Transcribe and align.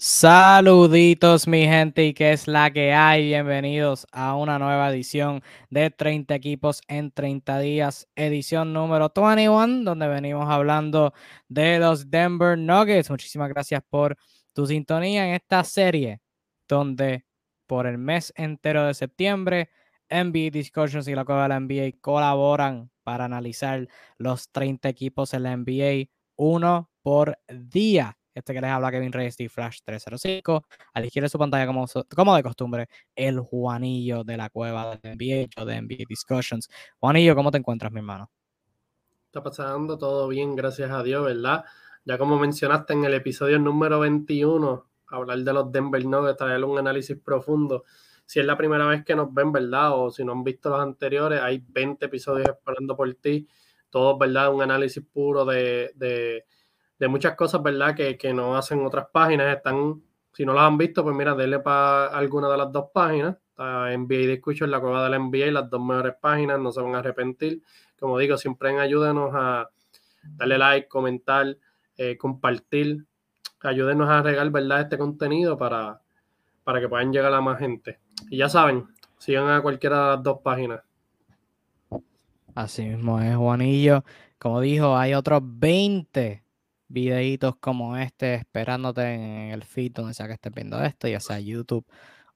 Saluditos 0.00 1.48
mi 1.48 1.64
gente 1.64 2.06
y 2.06 2.14
que 2.14 2.32
es 2.32 2.46
la 2.46 2.70
que 2.70 2.92
hay. 2.92 3.24
Bienvenidos 3.26 4.06
a 4.12 4.36
una 4.36 4.56
nueva 4.56 4.90
edición 4.90 5.42
de 5.70 5.90
30 5.90 6.36
equipos 6.36 6.82
en 6.86 7.10
30 7.10 7.58
días, 7.58 8.08
edición 8.14 8.72
número 8.72 9.12
21, 9.12 9.82
donde 9.82 10.06
venimos 10.06 10.48
hablando 10.48 11.12
de 11.48 11.80
los 11.80 12.08
Denver 12.12 12.56
Nuggets. 12.56 13.10
Muchísimas 13.10 13.48
gracias 13.48 13.82
por 13.90 14.16
tu 14.52 14.68
sintonía 14.68 15.26
en 15.26 15.34
esta 15.34 15.64
serie, 15.64 16.20
donde 16.68 17.24
por 17.66 17.88
el 17.88 17.98
mes 17.98 18.32
entero 18.36 18.86
de 18.86 18.94
septiembre, 18.94 19.70
NBA 20.10 20.50
Discussions 20.52 21.08
y 21.08 21.16
la 21.16 21.24
Cueva 21.24 21.42
de 21.42 21.48
la 21.48 21.58
NBA 21.60 21.98
colaboran 22.00 22.88
para 23.02 23.24
analizar 23.24 23.88
los 24.16 24.48
30 24.52 24.88
equipos 24.88 25.34
en 25.34 25.42
la 25.42 25.56
NBA 25.56 26.08
uno 26.36 26.88
por 27.02 27.36
día. 27.48 28.17
Este 28.38 28.54
que 28.54 28.60
les 28.60 28.70
habla 28.70 28.92
Kevin 28.92 29.12
Reyes 29.12 29.36
de 29.36 29.48
Flash 29.48 29.80
305. 29.84 30.64
A 30.94 31.00
la 31.00 31.06
izquierda 31.06 31.24
de 31.24 31.30
su 31.30 31.38
pantalla, 31.38 31.66
como, 31.66 31.86
como 32.14 32.36
de 32.36 32.42
costumbre, 32.44 32.88
el 33.16 33.40
Juanillo 33.40 34.22
de 34.22 34.36
la 34.36 34.48
cueva 34.48 34.96
de 34.96 35.16
NBA, 35.16 35.64
de 35.64 35.82
NBA 35.82 36.04
Discussions. 36.08 36.68
Juanillo, 37.00 37.34
¿cómo 37.34 37.50
te 37.50 37.58
encuentras, 37.58 37.90
mi 37.90 37.98
hermano? 37.98 38.30
Está 39.26 39.42
pasando 39.42 39.98
todo 39.98 40.28
bien, 40.28 40.54
gracias 40.54 40.88
a 40.92 41.02
Dios, 41.02 41.24
¿verdad? 41.24 41.64
Ya 42.04 42.16
como 42.16 42.38
mencionaste 42.38 42.92
en 42.92 43.04
el 43.04 43.14
episodio 43.14 43.58
número 43.58 43.98
21, 43.98 44.88
hablar 45.08 45.38
de 45.38 45.52
los 45.52 45.72
Denver 45.72 46.04
Nuggets, 46.04 46.36
traer 46.36 46.62
un 46.62 46.78
análisis 46.78 47.18
profundo. 47.18 47.84
Si 48.24 48.38
es 48.38 48.46
la 48.46 48.56
primera 48.56 48.86
vez 48.86 49.04
que 49.04 49.16
nos 49.16 49.34
ven, 49.34 49.50
¿verdad? 49.50 49.98
O 49.98 50.12
si 50.12 50.24
no 50.24 50.30
han 50.30 50.44
visto 50.44 50.70
los 50.70 50.80
anteriores, 50.80 51.40
hay 51.40 51.64
20 51.66 52.06
episodios 52.06 52.48
esperando 52.48 52.96
por 52.96 53.12
ti. 53.14 53.48
Todos, 53.90 54.16
¿verdad? 54.16 54.54
Un 54.54 54.62
análisis 54.62 55.02
puro 55.04 55.44
de, 55.44 55.90
de 55.96 56.44
de 56.98 57.08
muchas 57.08 57.34
cosas, 57.36 57.62
¿verdad? 57.62 57.94
Que, 57.94 58.16
que, 58.16 58.32
no 58.32 58.56
hacen 58.56 58.84
otras 58.84 59.06
páginas. 59.12 59.56
Están, 59.56 60.02
si 60.32 60.44
no 60.44 60.52
las 60.52 60.64
han 60.64 60.78
visto, 60.78 61.02
pues 61.02 61.14
mira, 61.14 61.34
denle 61.34 61.60
para 61.60 62.06
alguna 62.06 62.48
de 62.48 62.56
las 62.56 62.72
dos 62.72 62.86
páginas. 62.92 63.36
Está 63.50 63.96
NBA 63.96 64.40
en 64.64 64.70
la 64.70 64.80
cueva 64.80 65.04
de 65.04 65.10
la 65.10 65.18
NBA, 65.18 65.50
las 65.50 65.70
dos 65.70 65.80
mejores 65.80 66.14
páginas, 66.20 66.60
no 66.60 66.70
se 66.70 66.80
van 66.80 66.94
a 66.94 66.98
arrepentir. 66.98 67.62
Como 67.98 68.18
digo, 68.18 68.36
siempre 68.36 68.78
ayúdenos 68.78 69.32
a 69.34 69.68
darle 70.22 70.58
like, 70.58 70.88
comentar, 70.88 71.56
eh, 71.96 72.16
compartir. 72.16 73.04
Ayúdenos 73.60 74.08
a 74.08 74.22
regar, 74.22 74.50
¿verdad? 74.50 74.82
Este 74.82 74.96
contenido 74.96 75.58
para, 75.58 76.00
para 76.62 76.80
que 76.80 76.88
puedan 76.88 77.12
llegar 77.12 77.32
a 77.32 77.40
más 77.40 77.58
gente. 77.58 77.98
Y 78.30 78.38
ya 78.38 78.48
saben, 78.48 78.86
sigan 79.18 79.48
a 79.48 79.60
cualquiera 79.60 79.96
de 79.96 80.16
las 80.16 80.22
dos 80.22 80.38
páginas. 80.42 80.80
Así 82.54 82.84
mismo 82.84 83.20
es, 83.20 83.36
Juanillo. 83.36 84.04
Como 84.38 84.60
dijo, 84.60 84.96
hay 84.96 85.14
otros 85.14 85.42
20 85.44 86.44
videitos 86.88 87.56
como 87.60 87.96
este 87.96 88.34
esperándote 88.34 89.02
en 89.14 89.50
el 89.52 89.64
feed 89.64 89.92
donde 89.92 90.14
sea 90.14 90.26
que 90.26 90.34
estés 90.34 90.52
viendo 90.52 90.82
esto, 90.82 91.08
ya 91.08 91.20
sea 91.20 91.38
YouTube 91.40 91.86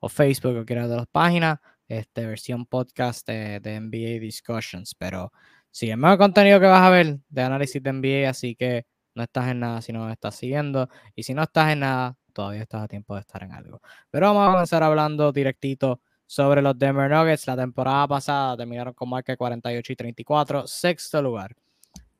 o 0.01 0.09
Facebook 0.09 0.53
o 0.53 0.55
cualquiera 0.55 0.89
de 0.89 0.97
las 0.97 1.07
páginas, 1.07 1.59
este, 1.89 2.27
versión 2.27 2.67
podcast 2.67 3.27
de, 3.27 3.61
NBA 3.61 4.21
Discussions. 4.21 4.95
Pero 4.95 5.33
si 5.71 5.91
el 5.91 5.97
mejor 5.99 6.19
contenido 6.19 6.61
que 6.61 6.67
vas 6.67 6.83
a 6.83 6.91
ver 6.91 7.19
de 7.29 7.43
análisis 7.43 7.83
de 7.83 7.93
NBA, 7.93 8.29
así 8.29 8.55
que 8.57 8.87
no 9.15 9.23
estás 9.23 9.49
en 9.49 9.61
nada 9.61 9.83
si 9.83 9.93
no 9.93 10.11
estás 10.11 10.37
siguiendo. 10.37 10.89
Y 11.15 11.23
si 11.25 11.35
no 11.35 11.43
estás 11.43 11.73
en 11.73 11.81
nada, 11.81 12.17
todavía 12.33 12.63
estás 12.63 12.83
a 12.83 12.89
tiempo 12.89 13.15
de 13.15 13.21
estar 13.21 13.43
en 13.43 13.53
algo. 13.53 13.81
Pero 14.11 14.27
vamos 14.29 14.49
a 14.49 14.53
comenzar 14.53 14.83
hablando 14.83 15.33
directito 15.33 16.01
sobre 16.27 16.63
los 16.63 16.79
Denver 16.79 17.11
Nuggets. 17.11 17.47
La 17.47 17.57
temporada 17.57 18.09
pasada 18.09 18.57
terminaron 18.57 18.95
con 18.95 19.09
marca 19.11 19.37
48 19.37 19.93
y 19.93 19.97
34, 19.97 20.67
sexto 20.67 21.23
lugar 21.23 21.55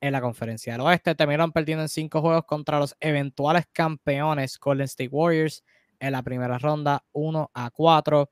en 0.03 0.13
la 0.13 0.21
conferencia 0.21 0.75
del 0.75 0.83
oeste. 0.83 1.15
Terminaron 1.15 1.53
perdiendo 1.53 1.83
en 1.83 1.89
cinco 1.89 2.21
juegos 2.21 2.45
contra 2.45 2.79
los 2.79 2.95
eventuales 3.01 3.65
campeones 3.73 4.59
Golden 4.59 4.85
State 4.85 5.09
Warriors 5.11 5.65
en 6.01 6.13
la 6.13 6.23
primera 6.23 6.59
ronda, 6.59 7.05
1 7.13 7.51
a 7.55 7.71
4. 7.71 8.31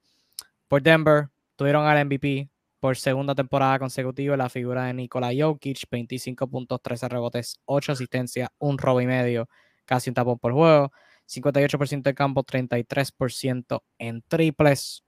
Por 0.69 0.83
Denver, 0.83 1.29
tuvieron 1.57 1.87
al 1.87 2.05
MVP 2.05 2.51
por 2.81 2.97
segunda 2.97 3.35
temporada 3.35 3.79
consecutiva 3.79 4.37
la 4.37 4.49
figura 4.49 4.87
de 4.87 4.94
Nikola 4.94 5.31
Jokic, 5.37 5.84
25 5.89 6.49
puntos, 6.49 6.83
13 6.83 7.09
rebotes, 7.09 7.56
8 7.67 7.93
asistencias, 7.93 8.49
un 8.59 8.77
robo 8.77 9.00
y 9.00 9.06
medio, 9.06 9.49
casi 9.84 10.11
un 10.11 10.15
tapón 10.15 10.39
por 10.39 10.53
juego, 10.53 10.91
58% 11.28 12.03
de 12.03 12.15
campo, 12.15 12.43
33% 12.43 13.83
en 13.99 14.23
triples. 14.23 15.05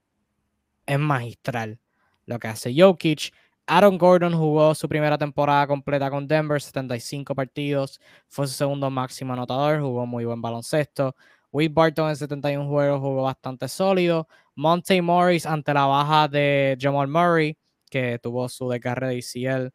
Es 0.85 0.99
magistral 0.99 1.79
lo 2.25 2.39
que 2.39 2.47
hace 2.47 2.73
Jokic. 2.73 3.33
Aaron 3.65 3.97
Gordon 3.97 4.33
jugó 4.33 4.75
su 4.75 4.89
primera 4.89 5.17
temporada 5.17 5.65
completa 5.67 6.09
con 6.09 6.27
Denver, 6.27 6.61
75 6.61 7.33
partidos, 7.33 7.99
fue 8.27 8.47
su 8.47 8.53
segundo 8.53 8.89
máximo 8.89 9.33
anotador, 9.33 9.79
jugó 9.81 10.05
muy 10.05 10.25
buen 10.25 10.41
baloncesto. 10.41 11.15
Will 11.51 11.69
Barton 11.69 12.09
en 12.09 12.15
71 12.15 12.67
juegos 12.67 12.99
jugó 12.99 13.23
bastante 13.23 13.67
sólido. 13.67 14.27
Monte 14.55 15.01
Morris 15.01 15.45
ante 15.45 15.73
la 15.73 15.85
baja 15.85 16.27
de 16.27 16.77
Jamal 16.79 17.07
Murray, 17.07 17.57
que 17.89 18.19
tuvo 18.21 18.49
su 18.49 18.67
desgarre 18.69 19.09
de 19.09 19.17
ICL 19.17 19.71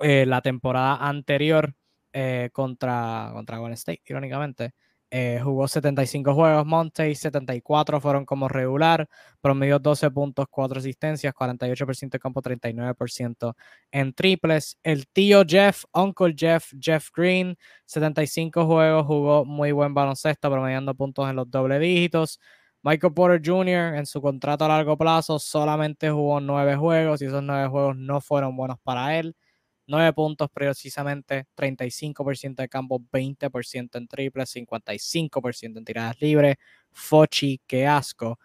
eh, 0.00 0.26
la 0.26 0.40
temporada 0.40 0.96
anterior 0.96 1.74
eh, 2.12 2.50
contra, 2.52 3.30
contra 3.32 3.58
Golden 3.58 3.74
State, 3.74 4.02
irónicamente. 4.06 4.74
Eh, 5.12 5.40
jugó 5.42 5.66
75 5.66 6.34
juegos, 6.34 6.64
Monte, 6.66 7.12
74 7.16 8.00
fueron 8.00 8.24
como 8.24 8.46
regular, 8.48 9.08
promedio 9.40 9.80
12 9.80 10.08
puntos, 10.12 10.46
4 10.48 10.78
asistencias, 10.78 11.34
48% 11.34 12.16
de 12.18 12.20
campo, 12.20 12.40
39% 12.42 13.56
en 13.90 14.12
triples. 14.14 14.78
El 14.84 15.08
tío 15.08 15.42
Jeff, 15.46 15.82
Uncle 15.92 16.34
Jeff, 16.36 16.72
Jeff 16.80 17.08
Green, 17.14 17.56
75 17.86 18.66
juegos, 18.66 19.04
jugó 19.06 19.44
muy 19.44 19.72
buen 19.72 19.94
baloncesto, 19.94 20.48
promediando 20.50 20.94
puntos 20.94 21.28
en 21.28 21.34
los 21.36 21.50
doble 21.50 21.80
dígitos. 21.80 22.38
Michael 22.82 23.12
Porter 23.12 23.40
Jr. 23.44 23.96
en 23.96 24.06
su 24.06 24.22
contrato 24.22 24.64
a 24.64 24.68
largo 24.68 24.96
plazo 24.96 25.38
solamente 25.38 26.08
jugó 26.10 26.40
9 26.40 26.76
juegos 26.76 27.20
y 27.20 27.26
esos 27.26 27.42
9 27.42 27.68
juegos 27.68 27.96
no 27.96 28.20
fueron 28.20 28.56
buenos 28.56 28.78
para 28.82 29.18
él. 29.18 29.34
9 29.90 30.12
puntos 30.12 30.48
precisamente, 30.50 31.46
35% 31.56 32.62
de 32.62 32.68
campo, 32.68 33.02
20% 33.12 33.98
en 33.98 34.06
triple, 34.06 34.46
55% 34.46 35.78
en 35.78 35.84
tiradas 35.84 36.20
libres. 36.20 36.56
Fochi, 36.92 37.60
qué 37.66 37.86
asco. 37.86 38.38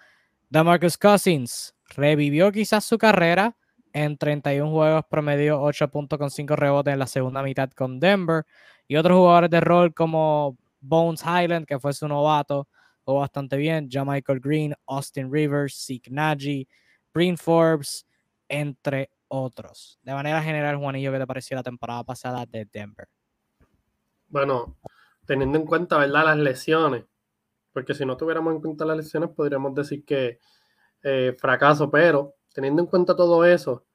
Marcus 0.49 0.97
Cousins 0.97 1.75
revivió 1.95 2.51
quizás 2.51 2.83
su 2.83 2.97
carrera 2.97 3.55
en 3.93 4.17
31 4.17 4.71
juegos, 4.71 5.05
promedio 5.07 5.61
8 5.61 5.89
puntos 5.89 6.17
con 6.17 6.31
5 6.31 6.55
rebotes 6.55 6.93
en 6.93 6.99
la 6.99 7.07
segunda 7.07 7.43
mitad 7.43 7.69
con 7.71 7.99
Denver. 7.99 8.43
Y 8.87 8.95
otros 8.95 9.17
jugadores 9.17 9.49
de 9.51 9.61
rol 9.61 9.93
como 9.93 10.57
Bones 10.81 11.21
Highland, 11.23 11.67
que 11.67 11.79
fue 11.79 11.93
su 11.93 12.07
novato, 12.07 12.67
jugó 13.03 13.19
bastante 13.19 13.55
bien. 13.57 13.87
John 13.91 14.07
Michael 14.07 14.39
Green, 14.39 14.73
Austin 14.87 15.31
Rivers, 15.31 15.87
Nagy, 16.09 16.67
Green 17.13 17.37
Forbes, 17.37 18.05
entre 18.49 19.09
otros. 19.27 19.99
De 20.03 20.13
manera 20.13 20.41
general, 20.41 20.77
Juanillo, 20.77 21.11
¿qué 21.11 21.19
te 21.19 21.27
pareció 21.27 21.55
la 21.55 21.63
temporada 21.63 22.03
pasada 22.03 22.45
de 22.45 22.65
Denver? 22.65 23.07
Bueno, 24.27 24.77
teniendo 25.25 25.57
en 25.57 25.65
cuenta, 25.65 25.97
¿verdad? 25.97 26.25
Las 26.25 26.37
lesiones, 26.37 27.05
porque 27.73 27.93
si 27.93 28.05
no 28.05 28.17
tuviéramos 28.17 28.53
en 28.53 28.61
cuenta 28.61 28.85
las 28.85 28.97
lesiones, 28.97 29.29
podríamos 29.29 29.73
decir 29.73 30.05
que 30.05 30.39
eh, 31.03 31.35
fracaso, 31.37 31.89
pero 31.91 32.35
teniendo 32.53 32.81
en 32.81 32.87
cuenta 32.87 33.15
todo 33.15 33.45
eso, 33.45 33.85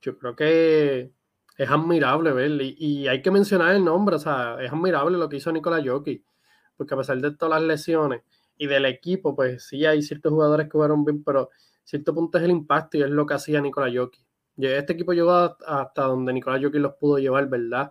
yo 0.00 0.18
creo 0.18 0.34
que 0.34 1.12
es 1.56 1.70
admirable 1.70 2.32
verle 2.32 2.74
y, 2.76 3.06
hay 3.06 3.20
que 3.22 3.30
mencionar 3.30 3.74
el 3.74 3.84
nombre, 3.84 4.16
o 4.16 4.18
sea, 4.18 4.56
es 4.60 4.72
admirable 4.72 5.18
lo 5.18 5.28
que 5.28 5.36
hizo 5.36 5.52
Nicolás 5.52 5.82
Jokic, 5.86 6.24
porque 6.76 6.94
a 6.94 6.96
pesar 6.96 7.18
de 7.18 7.36
todas 7.36 7.60
las 7.60 7.68
lesiones 7.68 8.22
y 8.56 8.66
del 8.66 8.86
equipo, 8.86 9.36
pues 9.36 9.66
sí 9.66 9.84
hay 9.84 10.02
ciertos 10.02 10.32
jugadores 10.32 10.66
que 10.66 10.72
jugaron 10.72 11.04
bien, 11.04 11.22
pero 11.22 11.50
cierto 11.84 12.14
punto 12.14 12.38
es 12.38 12.44
el 12.44 12.50
impacto 12.50 12.96
y 12.96 13.02
es 13.02 13.10
lo 13.10 13.26
que 13.26 13.34
hacía 13.34 13.60
Nicolás 13.60 13.92
Jokic. 13.94 14.29
Este 14.68 14.92
equipo 14.92 15.12
llegó 15.12 15.32
hasta 15.66 16.02
donde 16.02 16.32
Nicolás 16.32 16.62
Jokic 16.62 16.80
los 16.80 16.94
pudo 16.94 17.18
llevar, 17.18 17.48
¿verdad? 17.48 17.90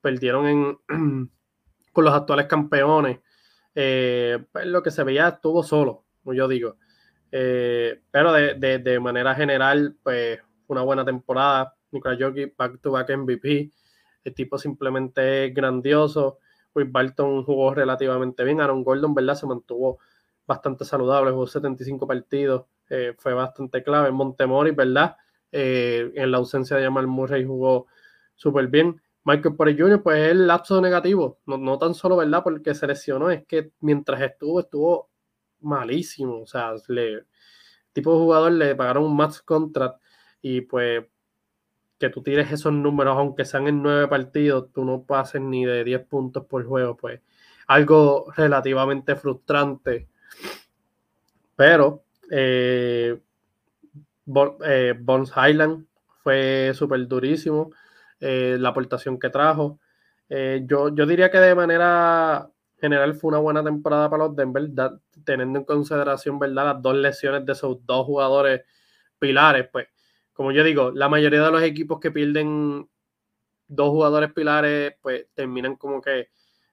Perdieron 0.00 0.80
con 1.92 2.04
los 2.04 2.14
actuales 2.14 2.46
campeones. 2.46 3.20
Eh, 3.74 4.44
pues 4.50 4.66
lo 4.66 4.82
que 4.82 4.90
se 4.90 5.04
veía 5.04 5.28
estuvo 5.28 5.62
solo, 5.62 6.04
como 6.22 6.34
yo 6.34 6.48
digo. 6.48 6.76
Eh, 7.30 8.00
pero 8.10 8.32
de, 8.32 9.00
manera 9.00 9.34
general, 9.34 9.96
pues 10.02 10.40
una 10.66 10.82
buena 10.82 11.04
temporada. 11.04 11.74
Nicolás 11.90 12.18
Jokic, 12.20 12.56
back 12.56 12.80
to 12.80 12.92
back 12.92 13.10
MVP. 13.10 13.70
El 14.24 14.34
tipo 14.34 14.58
simplemente 14.58 15.46
es 15.46 15.54
grandioso. 15.54 16.38
Will 16.74 16.88
Barton 16.88 17.44
jugó 17.44 17.74
relativamente 17.74 18.44
bien. 18.44 18.60
Aaron 18.60 18.84
Gordon, 18.84 19.14
¿verdad? 19.14 19.34
Se 19.34 19.46
mantuvo 19.46 19.98
bastante 20.46 20.84
saludable, 20.84 21.30
jugó 21.30 21.46
75 21.46 22.06
partidos. 22.06 22.66
Eh, 22.90 23.14
fue 23.18 23.34
bastante 23.34 23.82
clave. 23.82 24.10
Montemori, 24.10 24.72
¿verdad? 24.72 25.16
Eh, 25.52 26.12
en 26.14 26.30
la 26.30 26.38
ausencia 26.38 26.76
de 26.76 26.84
Jamal 26.84 27.06
Murray 27.06 27.44
jugó 27.44 27.86
súper 28.34 28.68
bien. 28.68 29.00
Michael 29.24 29.56
Porter 29.56 29.78
Jr., 29.78 30.02
pues 30.02 30.18
es 30.20 30.30
el 30.30 30.46
lapso 30.46 30.80
negativo, 30.80 31.38
no, 31.46 31.58
no, 31.58 31.78
tan 31.78 31.94
solo, 31.94 32.16
¿verdad? 32.16 32.42
Porque 32.42 32.74
se 32.74 32.86
lesionó, 32.86 33.30
es 33.30 33.44
que 33.46 33.72
mientras 33.80 34.20
estuvo, 34.22 34.60
estuvo 34.60 35.10
malísimo. 35.60 36.40
O 36.40 36.46
sea, 36.46 36.72
le, 36.88 37.24
tipo 37.92 38.12
de 38.12 38.18
jugador 38.20 38.52
le 38.52 38.74
pagaron 38.74 39.04
un 39.04 39.16
max 39.16 39.42
contract 39.42 40.00
y 40.40 40.62
pues 40.62 41.04
que 41.98 42.10
tú 42.10 42.22
tires 42.22 42.50
esos 42.52 42.72
números, 42.72 43.16
aunque 43.16 43.44
sean 43.44 43.66
en 43.68 43.82
nueve 43.82 44.08
partidos, 44.08 44.72
tú 44.72 44.84
no 44.84 45.02
pases 45.02 45.40
ni 45.40 45.64
de 45.64 45.84
10 45.84 46.06
puntos 46.06 46.46
por 46.46 46.64
juego, 46.64 46.96
pues 46.96 47.20
algo 47.66 48.32
relativamente 48.36 49.16
frustrante. 49.16 50.08
Pero 51.56 52.04
eh, 52.30 53.20
eh 54.64 54.94
Bones 54.98 55.32
Highland 55.36 55.86
fue 56.22 56.72
súper 56.74 57.06
durísimo, 57.06 57.70
eh, 58.20 58.56
la 58.58 58.70
aportación 58.70 59.18
que 59.18 59.30
trajo. 59.30 59.80
Eh, 60.28 60.62
yo, 60.66 60.94
yo 60.94 61.06
diría 61.06 61.30
que 61.30 61.38
de 61.38 61.54
manera 61.54 62.50
general 62.80 63.14
fue 63.14 63.28
una 63.28 63.38
buena 63.38 63.64
temporada 63.64 64.08
para 64.10 64.24
los 64.24 64.36
Denver, 64.36 64.68
teniendo 65.24 65.58
en 65.58 65.64
consideración 65.64 66.38
¿verdad? 66.38 66.66
las 66.74 66.82
dos 66.82 66.94
lesiones 66.94 67.44
de 67.46 67.52
esos 67.52 67.84
dos 67.86 68.06
jugadores 68.06 68.62
pilares. 69.18 69.68
Pues, 69.72 69.88
como 70.32 70.52
yo 70.52 70.62
digo, 70.62 70.90
la 70.92 71.08
mayoría 71.08 71.42
de 71.42 71.50
los 71.50 71.62
equipos 71.62 71.98
que 72.00 72.10
pierden 72.10 72.88
dos 73.66 73.90
jugadores 73.90 74.32
pilares, 74.32 74.94
pues 75.02 75.26
terminan 75.34 75.76
como 75.76 76.00
que 76.00 76.28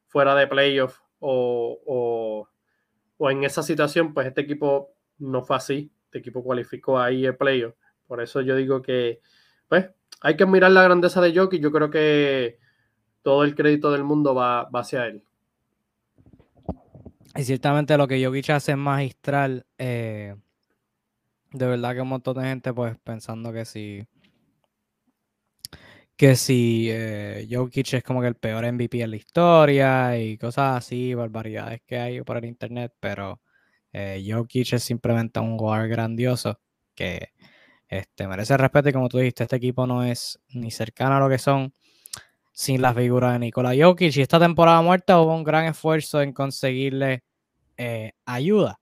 fuera 0.08 0.36
de 0.36 0.48
playoff 0.48 1.00
o, 1.20 2.48
o, 3.18 3.30
en 3.30 3.44
esa 3.44 3.64
situación, 3.64 4.14
pues 4.14 4.28
este 4.28 4.42
equipo 4.42 4.94
no 5.18 5.42
fue 5.44 5.58
así. 5.58 5.92
Este 6.16 6.22
equipo 6.22 6.46
cualificó 6.46 6.98
ahí 6.98 7.26
el 7.26 7.36
playoff. 7.36 7.76
Por 8.08 8.22
eso 8.22 8.40
yo 8.40 8.56
digo 8.56 8.82
que, 8.82 9.20
pues, 9.68 9.90
hay 10.22 10.38
que 10.38 10.46
mirar 10.46 10.72
la 10.72 10.82
grandeza 10.82 11.20
de 11.20 11.38
Jokic. 11.38 11.62
Yo 11.62 11.74
creo 11.74 11.90
que 11.90 12.58
todo 13.22 13.44
el 13.44 13.54
crédito 13.54 13.92
del 13.92 14.06
mundo 14.06 14.34
va, 14.34 14.62
hacia 14.62 15.08
él. 15.08 15.26
Y 17.36 17.44
ciertamente 17.44 17.98
lo 17.98 18.08
que 18.08 18.24
Jokic 18.24 18.52
hace 18.52 18.72
es 18.72 18.78
magistral. 18.78 19.66
Eh, 19.78 20.38
de 21.52 21.68
verdad 21.68 21.94
que 21.94 22.02
un 22.02 22.08
montón 22.08 22.38
de 22.38 22.44
gente, 22.44 22.74
pues, 22.74 22.98
pensando 23.00 23.52
que 23.52 23.66
si. 23.66 24.08
Que 26.16 26.38
si 26.38 26.88
eh, 26.90 27.46
Jokic 27.52 27.96
es 27.96 28.04
como 28.04 28.22
que 28.22 28.28
el 28.28 28.36
peor 28.36 28.64
MVP 28.72 29.02
en 29.02 29.10
la 29.10 29.18
historia 29.18 30.18
y 30.18 30.38
cosas 30.38 30.78
así, 30.78 31.14
barbaridades 31.14 31.82
que 31.86 31.98
hay 31.98 32.22
por 32.22 32.38
el 32.38 32.46
internet, 32.46 32.94
pero 33.02 33.42
eh, 33.98 34.22
Jokic 34.28 34.74
es 34.74 34.84
simplemente 34.84 35.40
un 35.40 35.58
jugador 35.58 35.88
grandioso 35.88 36.60
que 36.94 37.30
este, 37.88 38.28
merece 38.28 38.58
respeto 38.58 38.90
y 38.90 38.92
como 38.92 39.08
tú 39.08 39.20
dijiste, 39.20 39.44
este 39.44 39.56
equipo 39.56 39.88
no 39.88 40.04
es 40.04 40.38
ni 40.50 40.70
cercano 40.70 41.16
a 41.16 41.20
lo 41.22 41.30
que 41.30 41.38
son 41.38 41.72
sin 42.52 42.82
la 42.82 42.94
figura 42.94 43.32
de 43.32 43.40
Nikola 43.40 43.72
Jokic. 43.74 44.18
Y 44.18 44.22
esta 44.22 44.38
temporada 44.38 44.82
muerta 44.82 45.22
hubo 45.22 45.34
un 45.34 45.46
gran 45.46 45.64
esfuerzo 45.64 46.22
en 46.22 46.34
conseguirle 46.34 47.24
eh, 47.78 48.12
ayuda. 48.26 48.82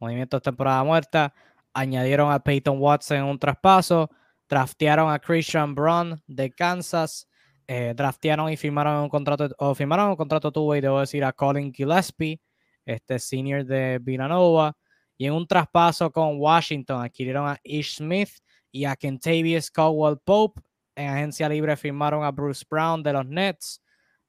Movimientos 0.00 0.42
temporada 0.42 0.82
muerta. 0.82 1.32
Añadieron 1.72 2.32
a 2.32 2.40
Peyton 2.40 2.78
Watson 2.80 3.18
en 3.18 3.24
un 3.26 3.38
traspaso. 3.38 4.10
Draftearon 4.48 5.12
a 5.12 5.20
Christian 5.20 5.76
Brown 5.76 6.20
de 6.26 6.50
Kansas. 6.50 7.28
Eh, 7.68 7.94
draftearon 7.96 8.50
y 8.50 8.56
firmaron 8.56 9.04
un 9.04 9.08
contrato, 9.08 9.48
o 9.58 9.76
firmaron 9.76 10.10
un 10.10 10.16
contrato 10.16 10.50
tuvo 10.50 10.74
y 10.74 10.80
debo 10.80 10.98
decir 10.98 11.24
a 11.24 11.32
Colin 11.32 11.72
Gillespie, 11.72 12.40
este 12.84 13.18
senior 13.18 13.64
de 13.64 13.98
Villanova. 14.00 14.76
Y 15.16 15.26
en 15.26 15.32
un 15.32 15.46
traspaso 15.46 16.10
con 16.10 16.38
Washington 16.40 17.02
adquirieron 17.02 17.48
a 17.48 17.58
Ish 17.62 17.96
Smith 17.96 18.30
y 18.72 18.84
a 18.84 18.96
Kentavious 18.96 19.70
Caldwell 19.70 20.18
Pope 20.24 20.60
en 20.96 21.10
agencia 21.10 21.48
libre 21.48 21.76
firmaron 21.76 22.24
a 22.24 22.30
Bruce 22.30 22.64
Brown 22.68 23.02
de 23.02 23.12
los 23.12 23.26
Nets, 23.26 23.82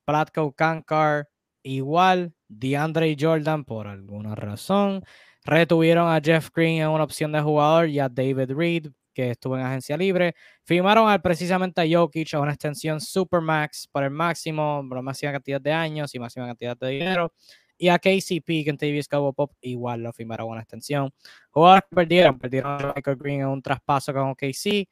Platko 0.04 0.52
Kankar 0.54 1.28
igual, 1.64 2.34
DeAndre 2.48 3.16
Jordan 3.20 3.64
por 3.64 3.88
alguna 3.88 4.36
razón. 4.36 5.04
Retuvieron 5.44 6.10
a 6.10 6.20
Jeff 6.24 6.50
Green 6.54 6.82
en 6.82 6.90
una 6.90 7.04
opción 7.04 7.32
de 7.32 7.42
jugador 7.42 7.88
y 7.88 8.00
a 8.00 8.10
David 8.10 8.52
Reed, 8.52 8.88
que 9.14 9.32
estuvo 9.32 9.58
en 9.58 9.64
agencia 9.64 9.96
libre. 9.96 10.36
Firmaron 10.64 11.08
al, 11.08 11.22
precisamente 11.22 11.82
a 11.82 11.86
Jokic 11.88 12.34
a 12.34 12.40
una 12.40 12.52
extensión 12.52 13.00
Supermax 13.00 13.88
por 13.92 14.04
el 14.04 14.12
máximo, 14.12 14.84
la 14.90 15.02
máxima 15.02 15.32
cantidad 15.32 15.62
de 15.62 15.72
años 15.72 16.14
y 16.16 16.20
máxima 16.20 16.48
cantidad 16.48 16.78
de 16.78 16.90
dinero. 16.90 17.34
Y 17.78 17.90
a 17.90 18.00
KCP, 18.00 18.64
que 18.64 18.76
en 18.80 19.02
Cowboy 19.10 19.34
Pop, 19.34 19.52
igual 19.62 20.04
lo 20.04 20.14
firmaron 20.14 20.50
una 20.50 20.62
extensión. 20.62 21.12
Jugadores 21.52 21.84
que 21.90 21.96
perdieron, 21.96 22.40
perdieron 22.40 22.82
a 22.82 22.94
Michael 22.96 23.18
Green 23.18 23.42
en 23.42 23.48
un 23.48 23.62
traspaso 23.62 24.14
con 24.14 24.34
KC 24.36 24.88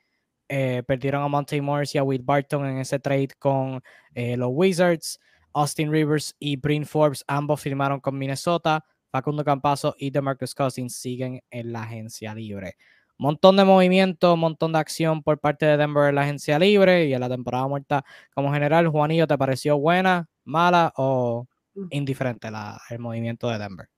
eh, 0.49 0.83
perdieron 0.85 1.23
a 1.23 1.27
Monte 1.27 1.59
Morris 1.61 1.95
y 1.95 1.97
a 1.97 2.03
Will 2.03 2.21
Barton 2.21 2.65
en 2.65 2.77
ese 2.77 2.99
trade 2.99 3.29
con 3.39 3.81
eh, 4.13 4.37
los 4.37 4.49
Wizards. 4.51 5.19
Austin 5.53 5.91
Rivers 5.91 6.35
y 6.39 6.57
Bryn 6.57 6.85
Forbes 6.85 7.23
ambos 7.27 7.61
firmaron 7.61 7.99
con 7.99 8.17
Minnesota. 8.17 8.83
Facundo 9.11 9.43
Campazo 9.43 9.95
y 9.97 10.09
DeMarcus 10.09 10.55
Cousins 10.55 10.95
siguen 10.95 11.41
en 11.51 11.71
la 11.71 11.83
agencia 11.83 12.33
libre. 12.33 12.77
Montón 13.17 13.57
de 13.57 13.63
movimiento, 13.63 14.35
montón 14.35 14.73
de 14.73 14.79
acción 14.79 15.21
por 15.21 15.39
parte 15.39 15.65
de 15.65 15.77
Denver 15.77 16.09
en 16.09 16.15
la 16.15 16.21
agencia 16.21 16.57
libre 16.57 17.05
y 17.05 17.13
en 17.13 17.19
la 17.19 17.29
temporada 17.29 17.67
muerta 17.67 18.03
como 18.33 18.51
general. 18.51 18.87
Juanillo, 18.87 19.27
¿te 19.27 19.37
pareció 19.37 19.77
buena, 19.77 20.27
mala 20.43 20.91
o 20.97 21.47
indiferente 21.89 22.49
el 22.89 22.99
movimiento 22.99 23.49
de 23.49 23.57
Denver? 23.59 23.89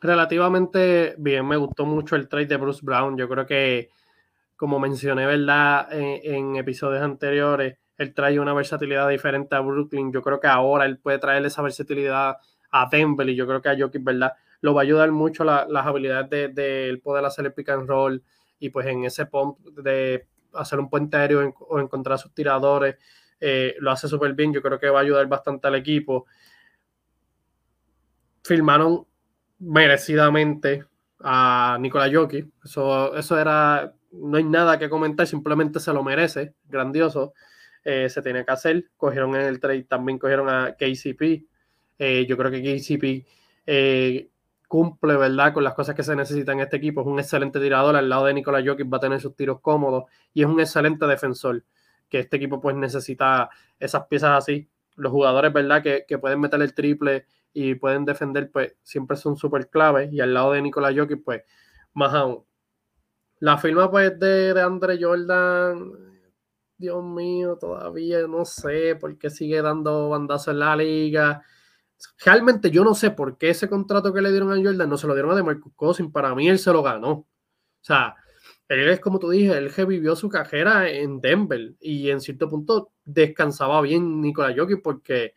Relativamente 0.00 1.14
bien, 1.18 1.46
me 1.46 1.56
gustó 1.56 1.86
mucho 1.86 2.16
el 2.16 2.28
trade 2.28 2.46
de 2.46 2.56
Bruce 2.56 2.80
Brown. 2.82 3.16
Yo 3.16 3.28
creo 3.28 3.46
que 3.46 3.90
como 4.62 4.78
mencioné, 4.78 5.26
¿verdad? 5.26 5.88
En, 5.92 6.54
episodios 6.54 7.02
anteriores, 7.02 7.78
él 7.98 8.14
trae 8.14 8.38
una 8.38 8.54
versatilidad 8.54 9.08
diferente 9.08 9.56
a 9.56 9.60
Brooklyn. 9.60 10.12
Yo 10.12 10.22
creo 10.22 10.38
que 10.38 10.46
ahora 10.46 10.86
él 10.86 10.98
puede 10.98 11.18
traer 11.18 11.44
esa 11.44 11.62
versatilidad 11.62 12.36
a 12.70 12.88
Denver 12.88 13.28
y 13.28 13.34
yo 13.34 13.44
creo 13.44 13.60
que 13.60 13.70
a 13.70 13.76
Jokic, 13.76 14.04
¿verdad? 14.04 14.34
Lo 14.60 14.72
va 14.72 14.82
a 14.82 14.84
ayudar 14.84 15.10
mucho 15.10 15.42
las 15.42 15.84
habilidades 15.84 16.30
de, 16.30 16.48
de, 16.48 16.96
poder 17.02 17.24
hacer 17.24 17.46
el 17.46 17.52
pick 17.52 17.70
and 17.70 17.88
roll 17.88 18.22
y 18.60 18.70
pues 18.70 18.86
en 18.86 19.04
ese 19.04 19.26
pump 19.26 19.58
de 19.58 20.28
hacer 20.54 20.78
un 20.78 20.88
puente 20.88 21.16
aéreo 21.16 21.52
o 21.68 21.80
encontrar 21.80 22.20
sus 22.20 22.32
tiradores, 22.32 22.98
eh, 23.44 23.74
lo 23.80 23.90
hace 23.90 24.06
súper 24.06 24.34
bien. 24.34 24.52
Yo 24.52 24.62
creo 24.62 24.78
que 24.78 24.88
va 24.88 25.00
a 25.00 25.02
ayudar 25.02 25.26
bastante 25.26 25.66
al 25.66 25.74
equipo. 25.74 26.26
Filmaron 28.44 29.04
merecidamente 29.58 30.84
a 31.18 31.76
Nikola 31.80 32.08
Jokic. 32.12 32.46
Eso, 32.64 33.16
eso 33.16 33.38
era 33.38 33.92
no 34.12 34.36
hay 34.36 34.44
nada 34.44 34.78
que 34.78 34.88
comentar, 34.88 35.26
simplemente 35.26 35.80
se 35.80 35.92
lo 35.92 36.04
merece, 36.04 36.54
grandioso. 36.68 37.34
Eh, 37.84 38.08
se 38.08 38.22
tiene 38.22 38.44
que 38.44 38.52
hacer. 38.52 38.84
Cogieron 38.96 39.34
en 39.34 39.42
el 39.42 39.58
trade, 39.58 39.84
también 39.84 40.18
cogieron 40.18 40.48
a 40.48 40.76
KCP. 40.76 41.44
Eh, 41.98 42.26
yo 42.28 42.36
creo 42.36 42.50
que 42.50 42.62
KCP 42.62 43.26
cumple, 44.68 45.16
¿verdad?, 45.16 45.52
con 45.52 45.64
las 45.64 45.74
cosas 45.74 45.94
que 45.94 46.02
se 46.02 46.14
necesitan 46.16 46.58
en 46.58 46.64
este 46.64 46.76
equipo. 46.76 47.00
Es 47.00 47.06
un 47.06 47.18
excelente 47.18 47.60
tirador. 47.60 47.96
Al 47.96 48.08
lado 48.08 48.26
de 48.26 48.34
Nikola 48.34 48.62
Jokic 48.64 48.90
va 48.90 48.98
a 48.98 49.00
tener 49.00 49.20
sus 49.20 49.34
tiros 49.34 49.60
cómodos 49.60 50.04
y 50.32 50.42
es 50.42 50.48
un 50.48 50.60
excelente 50.60 51.06
defensor. 51.06 51.64
Que 52.12 52.20
este 52.20 52.36
equipo, 52.36 52.60
pues, 52.60 52.76
necesita 52.76 53.48
esas 53.78 54.06
piezas 54.06 54.36
así. 54.36 54.68
Los 54.96 55.10
jugadores, 55.10 55.52
¿verdad?, 55.52 55.82
que, 55.82 56.04
que 56.06 56.18
pueden 56.18 56.40
meter 56.40 56.60
el 56.60 56.74
triple 56.74 57.24
y 57.54 57.74
pueden 57.74 58.04
defender, 58.04 58.50
pues, 58.52 58.76
siempre 58.82 59.16
son 59.16 59.36
súper 59.36 59.70
claves. 59.70 60.12
Y 60.12 60.20
al 60.20 60.34
lado 60.34 60.52
de 60.52 60.60
Nikola 60.60 60.92
Jokic, 60.94 61.24
pues, 61.24 61.42
más 61.94 62.12
aún. 62.12 62.44
La 63.42 63.58
firma 63.58 63.90
pues 63.90 64.16
de, 64.20 64.54
de 64.54 64.60
Andre 64.60 65.02
Jordan, 65.02 65.92
Dios 66.78 67.02
mío, 67.02 67.58
todavía 67.60 68.26
no 68.28 68.44
sé 68.44 68.94
por 68.94 69.18
qué 69.18 69.30
sigue 69.30 69.60
dando 69.60 70.10
bandazo 70.10 70.52
en 70.52 70.60
la 70.60 70.76
liga. 70.76 71.42
Realmente 72.24 72.70
yo 72.70 72.84
no 72.84 72.94
sé 72.94 73.10
por 73.10 73.38
qué 73.38 73.50
ese 73.50 73.68
contrato 73.68 74.12
que 74.12 74.22
le 74.22 74.30
dieron 74.30 74.52
a 74.52 74.62
Jordan 74.62 74.88
no 74.88 74.96
se 74.96 75.08
lo 75.08 75.14
dieron 75.14 75.32
a 75.32 75.34
DeMarcus 75.34 75.72
Cousins. 75.74 76.12
Para 76.12 76.34
mí 76.36 76.48
él 76.48 76.60
se 76.60 76.72
lo 76.72 76.84
ganó. 76.84 77.10
O 77.10 77.26
sea, 77.80 78.14
él 78.80 78.88
es 78.88 79.00
como 79.00 79.18
tú 79.18 79.30
dije, 79.30 79.56
él 79.56 79.70
vivió 79.86 80.16
su 80.16 80.28
carrera 80.28 80.88
en 80.88 81.20
Denver 81.20 81.74
y 81.80 82.10
en 82.10 82.20
cierto 82.20 82.48
punto 82.48 82.92
descansaba 83.04 83.80
bien 83.82 84.20
Nikola 84.20 84.54
Jokic 84.56 84.82
porque 84.82 85.34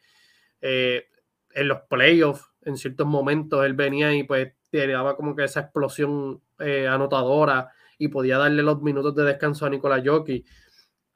eh, 0.62 1.08
en 1.54 1.68
los 1.68 1.82
playoffs, 1.89 2.51
en 2.62 2.77
ciertos 2.77 3.08
momentos, 3.08 3.65
él 3.65 3.74
venía 3.74 4.13
y 4.13 4.24
pues 4.24 4.54
daba 4.84 5.15
como 5.15 5.36
que 5.36 5.46
esa 5.46 5.62
explosión 5.62 6.42
eh, 6.60 6.88
anotadora 6.88 7.72
y 7.98 8.10
podía 8.10 8.38
darle 8.38 8.62
los 8.63 8.82
minutos 8.82 9.15
de 9.15 9.24
descanso 9.24 9.65
a 9.65 9.70
Nicolás 9.70 10.01
Jockey. 10.06 10.44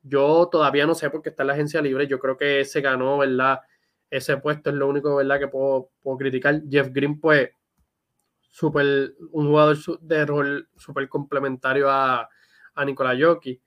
Yo 0.02 0.48
todavía 0.50 0.86
no 0.86 0.96
sé 0.96 1.10
por 1.10 1.22
qué 1.22 1.30
está 1.30 1.44
en 1.44 1.48
la 1.48 1.54
agencia 1.54 1.82
libre. 1.82 2.08
Yo 2.08 2.20
creo 2.20 2.38
que 2.38 2.64
se 2.64 2.82
ganó, 2.82 3.18
¿verdad? 3.18 3.60
Ese 4.10 4.38
puesto 4.38 4.70
es 4.70 4.76
lo 4.78 4.88
único, 4.88 5.16
¿verdad? 5.16 5.40
Que 5.40 5.48
puedo, 5.50 5.92
criticar. 6.18 6.62
Jeff 6.70 6.88
Green, 6.92 7.20
pues, 7.20 7.50
super, 8.50 9.14
un 9.32 9.48
jugador 9.48 9.78
de 10.02 10.26
rol 10.26 10.70
súper 10.76 11.08
complementario 11.08 11.90
a, 11.90 12.28
a 12.76 12.86
Jockey. 13.20 13.62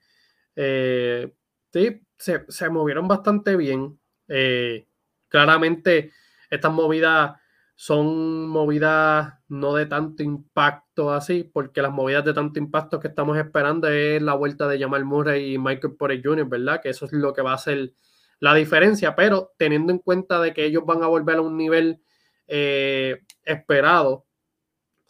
Eh, 0.55 1.33
sí, 1.71 2.01
se, 2.17 2.69
movieron 2.69 3.07
bastante 3.07 3.55
bien. 3.55 3.99
Eh, 4.27 4.87
claramente, 5.27 6.11
estas 6.49 6.71
movidas 6.71 7.39
son 7.75 8.47
movidas 8.47 9.33
no 9.47 9.73
de 9.73 9.87
tanto 9.87 10.23
impacto 10.23 11.11
así, 11.11 11.43
porque 11.43 11.81
las 11.81 11.91
movidas 11.91 12.23
de 12.25 12.33
tanto 12.33 12.59
impacto 12.59 12.99
que 12.99 13.07
estamos 13.07 13.37
esperando 13.37 13.87
es 13.87 14.21
la 14.21 14.35
vuelta 14.35 14.67
de 14.67 14.79
Jamal 14.79 15.05
Murray 15.05 15.53
y 15.53 15.57
Michael 15.57 15.95
Porter 15.95 16.21
Jr., 16.23 16.47
¿verdad? 16.47 16.81
Que 16.81 16.89
eso 16.89 17.05
es 17.05 17.13
lo 17.13 17.33
que 17.33 17.41
va 17.41 17.53
a 17.53 17.57
ser 17.57 17.93
la 18.39 18.53
diferencia, 18.53 19.15
pero 19.15 19.53
teniendo 19.57 19.91
en 19.91 19.99
cuenta 19.99 20.39
de 20.41 20.53
que 20.53 20.65
ellos 20.65 20.83
van 20.85 21.01
a 21.01 21.07
volver 21.07 21.37
a 21.37 21.41
un 21.41 21.57
nivel 21.57 22.01
eh, 22.47 23.21
esperado, 23.43 24.25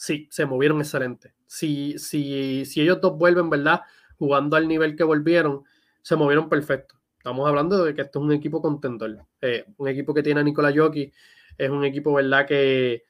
sí, 0.03 0.27
se 0.29 0.45
movieron 0.45 0.79
excelente. 0.79 1.33
Si, 1.47 1.97
si, 1.97 2.65
si 2.65 2.81
ellos 2.81 2.99
dos 2.99 3.17
vuelven, 3.17 3.49
¿verdad? 3.49 3.81
Jugando 4.17 4.57
al 4.57 4.67
nivel 4.67 4.97
que 4.97 5.05
volvieron, 5.05 5.63
se 6.01 6.17
movieron 6.17 6.49
perfecto. 6.49 6.95
Estamos 7.17 7.47
hablando 7.47 7.85
de 7.85 7.95
que 7.95 8.01
esto 8.01 8.19
es 8.19 8.25
un 8.25 8.33
equipo 8.33 8.61
contendor, 8.61 9.25
eh, 9.39 9.63
un 9.77 9.87
equipo 9.87 10.13
que 10.13 10.21
tiene 10.21 10.41
a 10.41 10.43
Nikola 10.43 10.73
Jokic, 10.75 11.13
es 11.57 11.69
un 11.69 11.85
equipo, 11.85 12.13
¿verdad? 12.13 12.45
Que, 12.45 13.03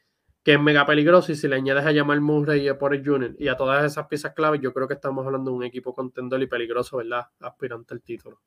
que 0.43 0.53
es 0.53 0.61
mega 0.61 0.85
peligroso 0.85 1.31
y 1.31 1.35
si 1.35 1.47
le 1.47 1.55
añades 1.55 1.83
a 1.83 1.93
Jamal 1.93 2.21
Murray 2.21 2.61
y 2.61 2.67
a 2.67 2.77
Porter 2.77 3.03
Jr. 3.03 3.35
y 3.39 3.47
a 3.47 3.57
todas 3.57 3.83
esas 3.83 4.05
piezas 4.05 4.33
claves, 4.33 4.61
yo 4.61 4.71
creo 4.71 4.87
que 4.87 4.93
estamos 4.93 5.25
hablando 5.25 5.49
de 5.49 5.57
un 5.57 5.63
equipo 5.63 5.95
contendor 5.95 6.43
y 6.43 6.47
peligroso, 6.47 6.97
¿verdad? 6.97 7.25
Aspirante 7.39 7.95
al 7.95 8.03
título. 8.03 8.39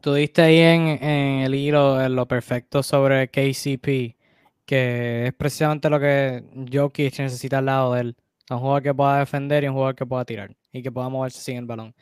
Tú 0.00 0.14
diste 0.14 0.42
ahí 0.42 0.58
en, 0.58 1.02
el 1.42 1.54
hilo 1.56 2.00
en 2.00 2.14
lo 2.14 2.28
perfecto 2.28 2.84
sobre 2.84 3.28
KCP, 3.28 4.21
que 4.64 5.26
es 5.28 5.34
precisamente 5.34 5.90
lo 5.90 6.00
que 6.00 6.44
Jokic 6.72 7.18
necesita 7.20 7.58
al 7.58 7.66
lado 7.66 7.94
de 7.94 8.00
él. 8.02 8.16
un 8.50 8.58
jugador 8.58 8.82
que 8.82 8.94
pueda 8.94 9.18
defender 9.18 9.64
y 9.64 9.68
un 9.68 9.74
jugador 9.74 9.94
que 9.94 10.06
pueda 10.06 10.24
tirar 10.24 10.56
y 10.72 10.82
que 10.82 10.92
pueda 10.92 11.08
moverse 11.08 11.40
sin 11.40 11.58
el 11.58 11.66
balón. 11.66 11.94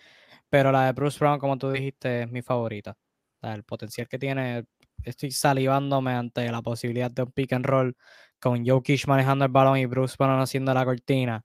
Pero 0.50 0.72
la 0.72 0.86
de 0.86 0.92
Bruce 0.92 1.18
Brown, 1.18 1.38
como 1.38 1.58
tú 1.58 1.70
dijiste, 1.70 2.22
es 2.22 2.30
mi 2.30 2.42
favorita. 2.42 2.96
el 3.42 3.64
potencial 3.64 4.08
que 4.08 4.18
tiene, 4.18 4.66
estoy 5.04 5.30
salivándome 5.32 6.12
ante 6.12 6.50
la 6.50 6.62
posibilidad 6.62 7.10
de 7.10 7.22
un 7.22 7.32
pick 7.32 7.52
and 7.54 7.66
roll 7.66 7.96
con 8.40 8.66
Jokic 8.66 9.06
manejando 9.06 9.44
el 9.44 9.50
balón 9.52 9.78
y 9.78 9.86
Bruce 9.86 10.16
Brown 10.18 10.40
haciendo 10.40 10.74
la 10.74 10.84
cortina. 10.84 11.44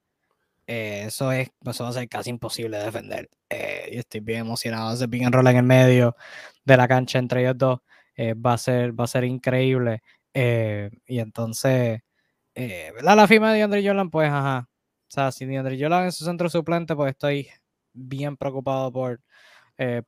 Eh, 0.68 1.04
eso, 1.08 1.32
es, 1.32 1.52
eso 1.66 1.84
va 1.84 1.90
a 1.92 1.94
ser 1.94 2.10
casi 2.10 2.30
imposible 2.32 2.78
de 2.78 2.86
defender. 2.86 3.30
Eh, 3.50 3.90
y 3.94 3.98
estoy 3.98 4.22
bien 4.22 4.42
emocionado. 4.42 4.94
Ese 4.94 5.08
pick 5.08 5.24
and 5.24 5.36
roll 5.36 5.48
en 5.48 5.58
el 5.58 5.64
medio 5.64 6.16
de 6.64 6.78
la 6.78 6.88
cancha 6.88 7.20
entre 7.20 7.42
ellos 7.42 7.58
dos 7.58 7.80
eh, 8.16 8.34
va, 8.34 8.54
a 8.54 8.58
ser, 8.58 9.00
va 9.00 9.04
a 9.06 9.08
ser 9.08 9.24
increíble. 9.26 10.02
Y 10.36 11.20
entonces, 11.20 12.02
¿verdad? 12.56 13.16
La 13.16 13.28
firma 13.28 13.52
de 13.52 13.58
DeAndre 13.60 13.86
Jordan, 13.88 14.10
pues, 14.10 14.30
ajá. 14.30 14.70
O 15.10 15.12
sea, 15.12 15.32
si 15.32 15.46
DeAndre 15.46 15.78
Jordan 15.80 16.08
es 16.08 16.16
su 16.16 16.26
centro 16.26 16.50
suplente, 16.50 16.96
pues 16.96 17.12
estoy 17.12 17.48
bien 17.94 18.38
preocupado 18.38 18.92
por, 18.92 19.22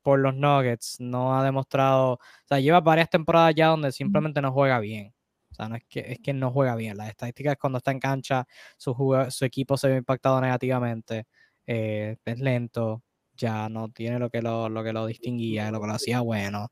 por 0.02 0.20
los 0.20 0.36
Nuggets. 0.36 0.98
No 1.00 1.38
ha 1.38 1.44
demostrado, 1.44 2.14
o 2.14 2.20
sea, 2.46 2.60
lleva 2.60 2.82
varias 2.82 3.10
temporadas 3.10 3.56
ya 3.56 3.68
donde 3.68 3.92
simplemente 3.92 4.42
no 4.42 4.52
juega 4.52 4.80
bien. 4.80 5.14
O 5.52 5.56
sea, 5.56 5.70
no 5.70 5.76
es 5.78 5.84
que, 5.90 6.00
es 6.02 6.20
que 6.20 6.34
no 6.34 6.52
juega 6.52 6.76
bien. 6.76 6.98
Las 6.98 7.10
estadísticas 7.10 7.58
cuando 7.60 7.78
está 7.78 7.92
en 7.92 8.00
cancha, 8.00 8.46
su, 8.78 8.94
su 9.30 9.46
equipo 9.46 9.78
se 9.78 9.90
ve 9.90 9.98
impactado 9.98 10.42
negativamente. 10.42 11.26
es 11.66 12.40
lento, 12.40 13.04
ya 13.34 13.70
no 13.70 13.90
tiene 13.90 14.20
lo 14.20 14.30
que 14.30 14.42
lo, 14.42 14.70
lo 14.70 14.84
que 14.84 14.94
lo 14.94 15.06
distinguía, 15.06 15.72
lo 15.72 15.80
que 15.82 15.88
lo 15.88 15.94
hacía 15.94 16.22
bueno. 16.22 16.72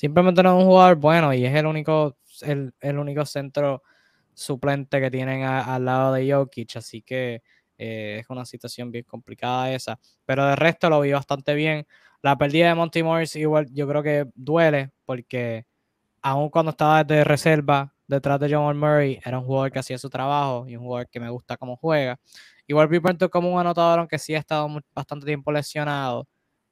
Simplemente 0.00 0.42
no 0.42 0.56
es 0.56 0.64
un 0.64 0.70
jugador 0.70 0.96
bueno 0.96 1.34
y 1.34 1.44
es 1.44 1.54
el 1.54 1.66
único, 1.66 2.16
el, 2.40 2.72
el 2.80 2.98
único 2.98 3.26
centro 3.26 3.82
suplente 4.32 4.98
que 4.98 5.10
tienen 5.10 5.42
al 5.42 5.84
lado 5.84 6.14
de 6.14 6.32
Jokic, 6.32 6.76
así 6.76 7.02
que 7.02 7.42
eh, 7.76 8.16
es 8.20 8.30
una 8.30 8.46
situación 8.46 8.90
bien 8.90 9.04
complicada 9.04 9.70
esa. 9.74 10.00
Pero 10.24 10.46
de 10.46 10.56
resto 10.56 10.88
lo 10.88 11.02
vi 11.02 11.12
bastante 11.12 11.52
bien. 11.52 11.86
La 12.22 12.38
pérdida 12.38 12.68
de 12.68 12.76
Monty 12.76 13.02
Morris 13.02 13.36
igual 13.36 13.66
yo 13.74 13.86
creo 13.86 14.02
que 14.02 14.26
duele 14.34 14.90
porque 15.04 15.66
aun 16.22 16.48
cuando 16.48 16.70
estaba 16.70 17.04
de 17.04 17.22
reserva 17.22 17.94
detrás 18.06 18.40
de 18.40 18.54
John 18.54 18.78
Murray, 18.78 19.20
era 19.22 19.38
un 19.38 19.44
jugador 19.44 19.70
que 19.70 19.80
hacía 19.80 19.98
su 19.98 20.08
trabajo 20.08 20.66
y 20.66 20.76
un 20.76 20.84
jugador 20.84 21.10
que 21.10 21.20
me 21.20 21.28
gusta 21.28 21.58
cómo 21.58 21.76
juega. 21.76 22.18
Igual 22.66 22.88
Pippen 22.88 23.18
como 23.30 23.52
un 23.52 23.60
anotador, 23.60 23.98
aunque 23.98 24.18
sí 24.18 24.34
ha 24.34 24.38
estado 24.38 24.66
bastante 24.94 25.26
tiempo 25.26 25.52
lesionado 25.52 26.26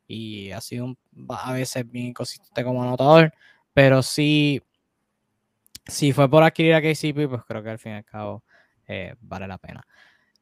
y 0.09 0.51
ha 0.53 0.61
sido 0.61 0.97
a 1.29 1.53
veces 1.53 1.89
bien 1.89 2.07
inconsistente 2.07 2.65
como 2.65 2.83
anotador, 2.83 3.33
pero 3.75 4.03
sí, 4.03 4.63
si 5.87 6.13
fue 6.13 6.29
por 6.29 6.43
adquirir 6.43 6.75
a 6.75 6.83
KCP, 6.83 7.29
pues 7.29 7.43
creo 7.47 7.63
que 7.63 7.71
al 7.71 7.79
fin 7.79 7.93
y 7.93 7.97
al 7.97 8.05
cabo 8.05 8.43
eh, 8.89 9.15
vale 9.21 9.47
la 9.47 9.59
pena. 9.59 9.87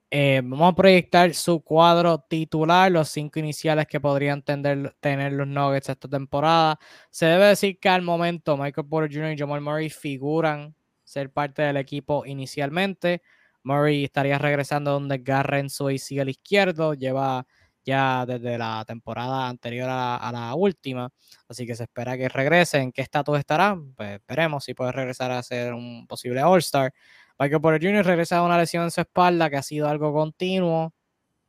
Eh, 0.08 0.40
vamos 0.44 0.72
a 0.72 0.76
proyectar 0.76 1.34
su 1.34 1.62
cuadro 1.62 2.20
titular, 2.20 2.92
los 2.92 3.08
cinco 3.08 3.40
iniciales 3.40 3.88
que 3.88 4.00
podrían 4.00 4.40
tener, 4.42 4.94
tener 5.00 5.32
los 5.32 5.48
Nuggets 5.48 5.88
esta 5.88 6.08
temporada. 6.08 6.78
Se 7.10 7.26
debe 7.26 7.46
decir 7.46 7.80
que 7.80 7.88
al 7.88 8.02
momento 8.02 8.56
Michael 8.56 8.86
Porter 8.88 9.12
Jr. 9.12 9.32
y 9.32 9.38
Jamal 9.38 9.60
Murray 9.60 9.90
figuran 9.90 10.76
ser 11.02 11.30
parte 11.32 11.62
del 11.62 11.76
equipo 11.76 12.24
inicialmente. 12.24 13.22
Murray 13.64 14.04
estaría 14.04 14.38
regresando 14.38 14.92
de 14.92 14.96
un 14.98 15.08
desgarre 15.08 15.58
en 15.58 15.70
su 15.70 15.88
ACL 15.88 16.28
izquierdo, 16.28 16.94
lleva 16.94 17.46
ya 17.86 18.26
desde 18.26 18.58
la 18.58 18.84
temporada 18.84 19.48
anterior 19.48 19.88
a, 19.88 20.30
la 20.32 20.54
última, 20.54 21.08
así 21.48 21.66
que 21.66 21.76
se 21.76 21.84
espera 21.84 22.18
que 22.18 22.28
regrese. 22.28 22.78
¿En 22.78 22.92
qué 22.92 23.02
estatus 23.02 23.38
estará? 23.38 23.78
Pues 23.96 24.20
veremos 24.26 24.64
si 24.64 24.74
puede 24.74 24.92
regresar 24.92 25.30
a 25.30 25.42
ser 25.42 25.72
un 25.72 26.06
posible 26.06 26.42
All-Star. 26.42 26.92
Michael 27.38 27.60
Porter 27.60 27.88
Jr. 27.88 28.04
regresa 28.04 28.36
de 28.36 28.42
una 28.42 28.58
lesión 28.58 28.84
en 28.84 28.90
su 28.90 29.00
espalda 29.00 29.48
que 29.48 29.56
ha 29.56 29.62
sido 29.62 29.88
algo 29.88 30.12
continuo. 30.12 30.92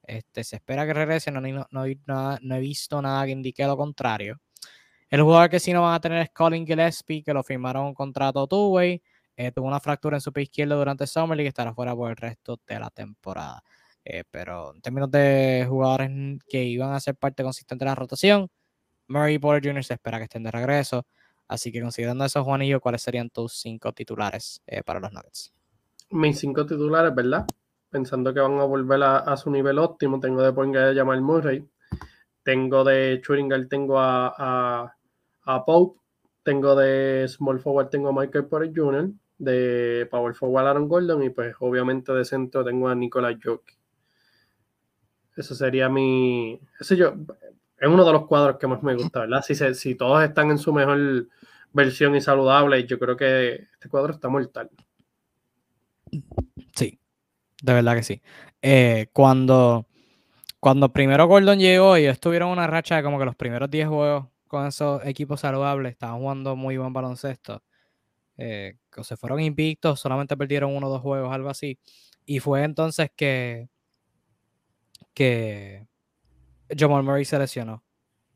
Este, 0.04 0.44
se 0.44 0.58
espera 0.58 0.86
que 0.86 0.94
regrese, 0.94 1.32
no, 1.32 1.86
he 1.86 2.60
visto 2.60 3.02
nada 3.02 3.26
que 3.26 3.32
indique 3.32 3.66
lo 3.66 3.76
contrario. 3.76 4.40
El 5.10 5.22
jugador 5.24 5.50
que 5.50 5.60
sí 5.60 5.74
no 5.74 5.82
van 5.82 5.96
a 5.96 6.00
tener 6.02 6.22
es 6.22 6.30
Colin 6.32 6.68
Gillespie, 6.68 7.24
que 7.24 7.34
lo 7.34 7.44
firmaron 7.44 7.88
un 7.88 7.94
contrato 7.94 8.46
two-way. 8.48 9.02
Eh, 9.36 9.52
tuvo 9.52 9.68
una 9.68 9.80
fractura 9.80 10.18
en 10.18 10.22
su 10.22 10.32
pie 10.34 10.44
izquierdo 10.44 10.78
durante 10.78 11.08
Summer 11.08 11.36
League 11.38 11.48
y 11.48 11.50
estará 11.50 11.74
fuera 11.74 11.96
por 11.96 12.10
el 12.10 12.18
resto 12.18 12.60
de 12.68 12.80
la 12.80 12.90
temporada. 12.90 13.64
Eh, 14.10 14.24
pero 14.32 14.74
en 14.74 14.80
términos 14.82 15.12
de 15.12 15.66
jugadores 15.68 16.10
que 16.48 16.64
iban 16.64 16.94
a 16.94 17.00
ser 17.02 17.16
parte 17.16 17.44
consistente 17.44 17.84
de 17.84 17.90
la 17.92 17.96
rotación, 17.96 18.48
Murray 19.10 19.38
Porter 19.38 19.70
Jr. 19.70 19.84
se 19.84 19.94
espera 19.96 20.18
que 20.18 20.24
estén 20.24 20.44
de 20.44 20.52
regreso. 20.52 21.06
Así 21.50 21.74
que 21.74 21.82
considerando 21.82 22.24
eso, 22.24 22.42
Juanillo, 22.42 22.80
¿cuáles 22.80 23.02
serían 23.02 23.30
tus 23.30 23.60
cinco 23.60 23.92
titulares 23.92 24.62
eh, 24.66 24.82
para 24.82 25.02
los 25.02 25.12
Nuggets? 25.12 25.54
Mis 26.12 26.40
cinco 26.40 26.66
titulares, 26.66 27.14
¿verdad? 27.14 27.46
Pensando 27.90 28.34
que 28.34 28.40
van 28.40 28.58
a 28.60 28.64
volver 28.64 29.04
a, 29.04 29.36
su 29.36 29.52
nivel 29.52 29.78
óptimo, 29.78 30.22
tengo 30.22 30.42
de 30.42 30.54
Point 30.54 30.78
a 30.78 30.94
Jamal 30.94 31.22
Murray, 31.22 31.68
tengo 32.44 32.86
de 32.86 33.20
Churingal, 33.22 33.68
tengo 33.68 34.00
a, 34.00 34.34
a, 34.38 34.96
a 35.44 35.66
Pope, 35.66 36.00
tengo 36.44 36.76
de 36.76 37.28
Small 37.28 37.60
Forward, 37.60 37.90
tengo 37.90 38.10
a 38.10 38.14
Michael 38.14 38.46
Porter 38.46 38.72
Jr., 38.74 39.12
de 39.38 40.08
Power 40.10 40.34
Forward 40.34 40.68
Aaron 40.68 40.88
Gordon 40.88 41.24
y 41.24 41.30
pues 41.30 41.56
obviamente 41.60 42.14
de 42.14 42.24
centro 42.24 42.64
tengo 42.64 42.88
a 42.88 42.96
Nicolás 42.96 43.36
Jokic. 43.44 43.78
Eso 45.38 45.56
sería 45.56 45.90
mi... 45.90 46.60
Ese 46.80 46.96
yo, 46.96 47.14
es 47.80 47.88
uno 47.88 48.04
de 48.06 48.12
los 48.12 48.26
cuadros 48.26 48.58
que 48.58 48.68
más 48.68 48.82
me 48.84 48.96
gusta, 48.96 49.22
¿verdad? 49.22 49.44
Si, 49.46 49.56
si 49.76 49.96
todos 49.96 50.24
están 50.24 50.50
en 50.52 50.58
su 50.58 50.74
mejor 50.74 51.28
versión 51.72 52.16
y 52.16 52.22
saludable, 52.22 52.86
yo 52.86 52.98
creo 52.98 53.16
que 53.16 53.68
este 53.74 53.90
cuadro 53.90 54.14
está 54.14 54.30
mortal. 54.30 54.70
Sí, 56.76 57.00
de 57.62 57.74
verdad 57.74 57.96
que 57.96 58.04
sí. 58.04 58.22
Eh, 58.62 59.08
cuando, 59.14 59.86
cuando 60.60 60.92
primero 60.92 61.28
Gordon 61.28 61.60
llegó 61.60 61.98
y 61.98 62.06
estuvieron 62.06 62.50
una 62.50 62.68
racha 62.68 62.96
de 62.96 63.04
como 63.04 63.20
que 63.20 63.26
los 63.26 63.36
primeros 63.36 63.70
10 63.70 63.88
juegos 63.88 64.26
con 64.48 64.66
esos 64.66 65.06
equipos 65.06 65.42
saludables, 65.42 65.92
estaban 65.92 66.20
jugando 66.20 66.56
muy 66.56 66.78
buen 66.78 66.94
baloncesto 66.94 67.62
eh, 68.38 68.76
se 69.02 69.18
fueron 69.18 69.40
invictos, 69.40 70.00
solamente 70.00 70.38
perdieron 70.38 70.76
uno 70.76 70.88
o 70.88 70.90
dos 70.90 71.02
juegos, 71.02 71.34
algo 71.34 71.50
así. 71.50 71.80
Y 72.26 72.40
fue 72.40 72.64
entonces 72.64 73.12
que, 73.16 73.70
que 75.18 75.88
Jamal 76.70 77.04
Murray 77.04 77.26
se 77.26 77.40
lesionó. 77.40 77.84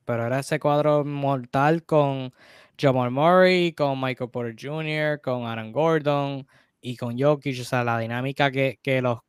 Pero 0.05 0.25
era 0.25 0.39
ese 0.39 0.59
cuadro 0.59 1.05
mortal 1.05 1.85
con 1.85 2.33
Jamal 2.79 3.11
Murray, 3.11 3.73
con 3.73 4.01
Michael 4.01 4.31
Porter 4.31 4.55
Jr., 4.59 5.21
con 5.21 5.45
Aaron 5.45 5.71
Gordon 5.71 6.47
y 6.81 6.97
con 6.97 7.19
Jokic. 7.19 7.61
O 7.61 7.63
sea, 7.65 7.83
la 7.83 7.99
dinámica 7.99 8.49
que, 8.51 8.79
que 8.81 9.01
los 9.01 9.19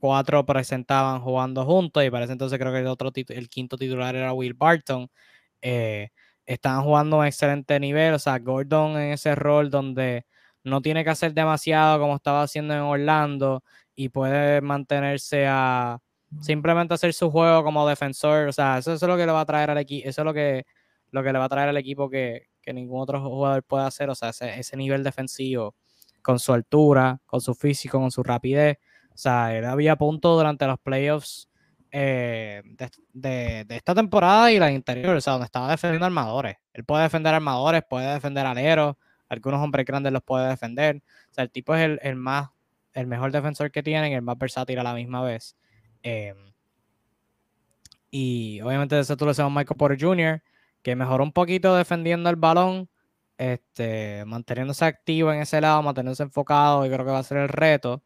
cuatro 0.00 0.44
presentaban 0.46 1.20
jugando 1.20 1.64
juntos. 1.64 2.04
Y 2.04 2.10
parece 2.10 2.32
entonces 2.32 2.58
creo 2.58 2.72
que 2.72 2.80
el, 2.80 2.88
otro 2.88 3.12
el 3.14 3.48
quinto 3.50 3.76
titular 3.78 4.16
era 4.16 4.32
Will 4.32 4.54
Barton. 4.54 5.08
Eh, 5.62 6.10
están 6.44 6.82
jugando 6.82 7.16
a 7.16 7.20
un 7.20 7.26
excelente 7.26 7.78
nivel. 7.78 8.14
O 8.14 8.18
sea, 8.18 8.38
Gordon 8.40 8.92
en 8.98 9.12
ese 9.12 9.36
rol 9.36 9.70
donde 9.70 10.26
no 10.64 10.82
tiene 10.82 11.04
que 11.04 11.10
hacer 11.10 11.34
demasiado 11.34 12.00
como 12.00 12.16
estaba 12.16 12.42
haciendo 12.42 12.74
en 12.74 12.80
Orlando 12.80 13.62
y 13.94 14.08
puede 14.08 14.60
mantenerse 14.60 15.46
a 15.48 16.00
simplemente 16.40 16.94
hacer 16.94 17.12
su 17.12 17.30
juego 17.30 17.62
como 17.64 17.88
defensor. 17.88 18.48
O 18.48 18.52
sea, 18.52 18.78
eso, 18.78 18.94
es 18.94 19.02
lo 19.02 19.16
que 19.16 19.26
le 19.26 19.32
va 19.32 19.40
a 19.40 19.46
traer 19.46 19.70
al 19.70 19.78
equipo. 19.78 20.08
Eso 20.08 20.22
es 20.22 20.24
lo 20.24 20.34
que, 20.34 20.66
lo 21.10 21.22
que 21.22 21.32
le 21.32 21.38
va 21.38 21.46
a 21.46 21.48
traer 21.48 21.68
al 21.68 21.76
equipo 21.76 22.10
que, 22.10 22.48
ningún 22.66 23.00
otro 23.00 23.20
jugador 23.22 23.62
puede 23.62 23.84
hacer. 23.84 24.10
O 24.10 24.14
sea, 24.14 24.30
ese, 24.30 24.76
nivel 24.76 25.04
defensivo 25.04 25.74
con 26.22 26.38
su 26.38 26.52
altura, 26.52 27.20
con 27.26 27.40
su 27.40 27.54
físico, 27.54 28.00
con 28.00 28.10
su 28.10 28.22
rapidez. 28.22 28.78
O 29.14 29.18
sea, 29.18 29.56
él 29.56 29.64
había 29.64 29.96
punto 29.96 30.36
durante 30.36 30.66
los 30.66 30.78
playoffs 30.80 31.48
eh, 31.92 32.62
de, 33.12 33.66
esta 33.70 33.94
temporada 33.94 34.52
y 34.52 34.58
la 34.58 34.70
interior, 34.70 35.16
o 35.16 35.20
sea, 35.20 35.34
donde 35.34 35.46
estaba 35.46 35.70
defendiendo 35.70 36.06
armadores. 36.06 36.56
Él 36.74 36.84
puede 36.84 37.04
defender 37.04 37.32
armadores, 37.34 37.82
puede 37.88 38.12
defender 38.12 38.44
aleros, 38.44 38.96
algunos 39.28 39.60
hombres 39.60 39.86
grandes 39.86 40.12
los 40.12 40.22
puede 40.22 40.48
defender. 40.48 41.02
O 41.30 41.34
sea, 41.34 41.44
el 41.44 41.50
tipo 41.50 41.74
es 41.74 41.98
el, 42.02 42.16
más, 42.16 42.50
el 42.92 43.06
mejor 43.06 43.32
defensor 43.32 43.70
que 43.70 43.82
tienen, 43.82 44.12
el 44.12 44.22
más 44.22 44.36
versátil 44.36 44.78
a 44.78 44.82
la 44.82 44.94
misma 44.94 45.22
vez. 45.22 45.56
Em, 46.02 46.36
y 48.10 48.60
obviamente 48.62 48.98
ese 48.98 49.16
tú 49.16 49.26
le 49.26 49.32
a 49.36 49.48
Michael 49.48 49.76
Porter 49.76 49.98
Jr., 50.00 50.42
que 50.82 50.96
mejoró 50.96 51.24
un 51.24 51.32
poquito 51.32 51.74
defendiendo 51.76 52.30
el 52.30 52.36
balón, 52.36 52.88
este, 53.38 54.24
manteniéndose 54.26 54.84
activo 54.84 55.32
en 55.32 55.40
ese 55.42 55.60
lado, 55.60 55.82
manteniéndose 55.82 56.22
enfocado, 56.22 56.86
y 56.86 56.88
creo 56.90 57.04
que 57.04 57.12
va 57.12 57.18
a 57.18 57.22
ser 57.22 57.38
el 57.38 57.48
reto. 57.48 58.02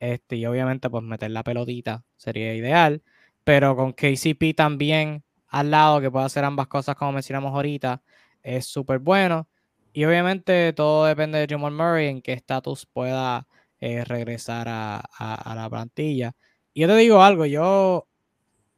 Este, 0.00 0.36
y 0.36 0.46
obviamente, 0.46 0.90
pues 0.90 1.04
meter 1.04 1.30
la 1.30 1.44
pelotita 1.44 2.04
sería 2.16 2.54
ideal 2.54 3.02
pero 3.44 3.76
con 3.76 3.92
KCP 3.92 4.54
también 4.56 5.22
al 5.48 5.70
lado, 5.70 6.00
que 6.00 6.10
puede 6.10 6.26
hacer 6.26 6.44
ambas 6.44 6.66
cosas 6.66 6.96
como 6.96 7.12
mencionamos 7.12 7.52
ahorita, 7.52 8.02
es 8.42 8.66
súper 8.66 8.98
bueno. 8.98 9.48
Y 9.92 10.04
obviamente 10.04 10.72
todo 10.72 11.04
depende 11.06 11.38
de 11.38 11.46
Jamal 11.48 11.72
Murray 11.72 12.08
en 12.08 12.22
qué 12.22 12.32
estatus 12.32 12.86
pueda 12.86 13.46
eh, 13.80 14.04
regresar 14.04 14.66
a, 14.68 15.54
la 15.54 15.70
plantilla. 15.70 16.34
Y 16.74 16.82
yo 16.82 16.88
te 16.88 16.96
digo 16.96 17.22
algo, 17.22 17.46
yo 17.46 18.08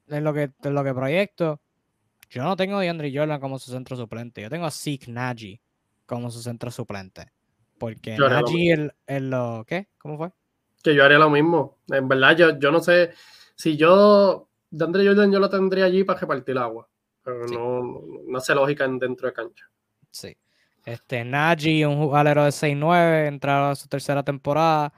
en 0.09 0.23
lo 0.23 0.35
que, 0.35 0.51
en 0.63 0.75
lo 0.75 0.85
que 0.85 0.95
proyecto, 0.95 1.61
yo 2.31 2.43
no 2.43 2.55
tengo 2.55 2.77
a 2.77 2.83
DeAndre 2.83 3.11
Jordan 3.13 3.41
como 3.41 3.59
su 3.59 3.71
centro 3.71 3.97
suplente, 3.97 4.43
yo 4.43 4.51
tengo 4.51 4.67
a 4.67 4.71
Zeke 4.71 5.11
Nagy 5.11 5.59
como 6.05 6.31
su 6.31 6.43
centro 6.43 6.71
suplente. 6.71 7.33
Porque 7.79 8.17
Nagy 8.17 8.91
en 9.07 9.31
lo, 9.31 9.65
¿qué? 9.67 9.89
¿Cómo 9.99 10.19
fue? 10.19 10.31
Que 10.83 10.95
yo 10.95 11.05
haría 11.05 11.19
lo 11.19 11.31
mismo. 11.31 11.79
En 11.89 12.07
verdad, 12.07 12.37
yo, 12.37 12.59
yo 12.59 12.71
no 12.71 12.81
sé 12.81 13.13
si 13.55 13.77
yo, 13.77 14.49
DeAndre 14.71 15.07
Jordan 15.07 15.33
yo 15.33 15.41
lo 15.41 15.49
tendría 15.49 15.87
allí 15.87 16.05
para 16.05 16.21
repartir 16.21 16.59
agua. 16.59 16.87
Pero 17.23 17.47
no, 17.47 18.03
no, 18.29 18.39
hace 18.39 18.55
lógica 18.55 18.87
dentro 18.87 19.27
de 19.27 19.33
cancha. 19.33 19.65
Sí. 20.11 20.37
Este, 20.85 21.25
Nagy, 21.25 21.85
un 21.85 21.97
jugador 21.97 22.37
de 22.37 22.51
6-9, 22.51 23.27
entrado 23.27 23.71
a 23.71 23.75
su 23.75 23.89
tercera 23.89 24.23
temporada. 24.23 24.93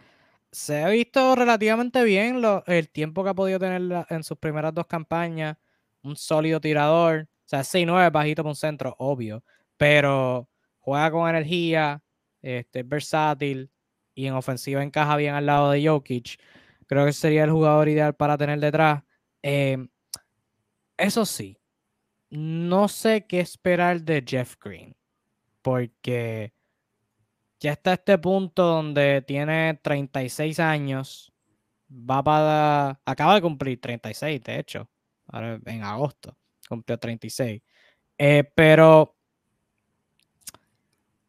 Se 0.51 0.83
ha 0.83 0.89
visto 0.89 1.35
relativamente 1.35 2.03
bien 2.05 2.43
el 2.67 2.91
tiempo 2.91 3.23
que 3.23 3.31
ha 3.31 3.35
podido 3.35 3.59
tener 3.59 4.07
en 4.09 4.25
sus 4.25 4.39
primeras 4.39 4.75
dos 4.75 4.87
campañas. 4.87 5.57
Un 6.03 6.17
sólido 6.17 6.61
tirador. 6.61 7.29
O 7.45 7.49
sea, 7.49 7.65
6-9, 7.65 8.11
bajito 8.11 8.43
por 8.43 8.51
un 8.51 8.57
centro, 8.57 8.95
obvio. 8.99 9.45
Pero 9.77 10.49
juega 10.79 11.11
con 11.11 11.29
energía, 11.29 12.03
este, 12.43 12.81
es 12.81 12.89
versátil 12.89 13.71
y 14.15 14.27
en 14.27 14.35
ofensiva 14.35 14.83
encaja 14.83 15.17
bien 15.17 15.35
al 15.35 15.47
lado 15.47 15.71
de 15.71 15.87
Jokic. 15.87 16.41
Creo 16.87 17.05
que 17.07 17.13
sería 17.13 17.45
el 17.45 17.51
jugador 17.51 17.89
ideal 17.89 18.15
para 18.15 18.37
tener 18.39 18.61
detrás. 18.61 19.03
Em, 19.43 19.89
eso 20.97 21.25
sí, 21.27 21.59
no 22.31 22.89
sé 22.89 23.27
qué 23.27 23.41
esperar 23.41 24.03
de 24.03 24.25
Jeff 24.27 24.57
Green 24.61 24.99
porque 25.69 26.55
ya 27.61 27.73
está 27.73 27.95
este 27.95 28.19
punto 28.19 28.65
donde 28.65 29.23
tiene 29.23 29.79
36 29.83 30.61
años, 30.61 31.33
va 31.91 32.23
para, 32.23 33.01
acaba 33.05 33.35
de 33.35 33.43
cumplir 33.43 33.81
36, 33.81 34.43
de 34.43 34.59
hecho, 34.59 34.89
en 35.67 35.83
agosto 35.83 36.37
cumplió 36.69 36.99
36, 36.99 37.63
eh, 38.19 38.45
pero 38.55 39.17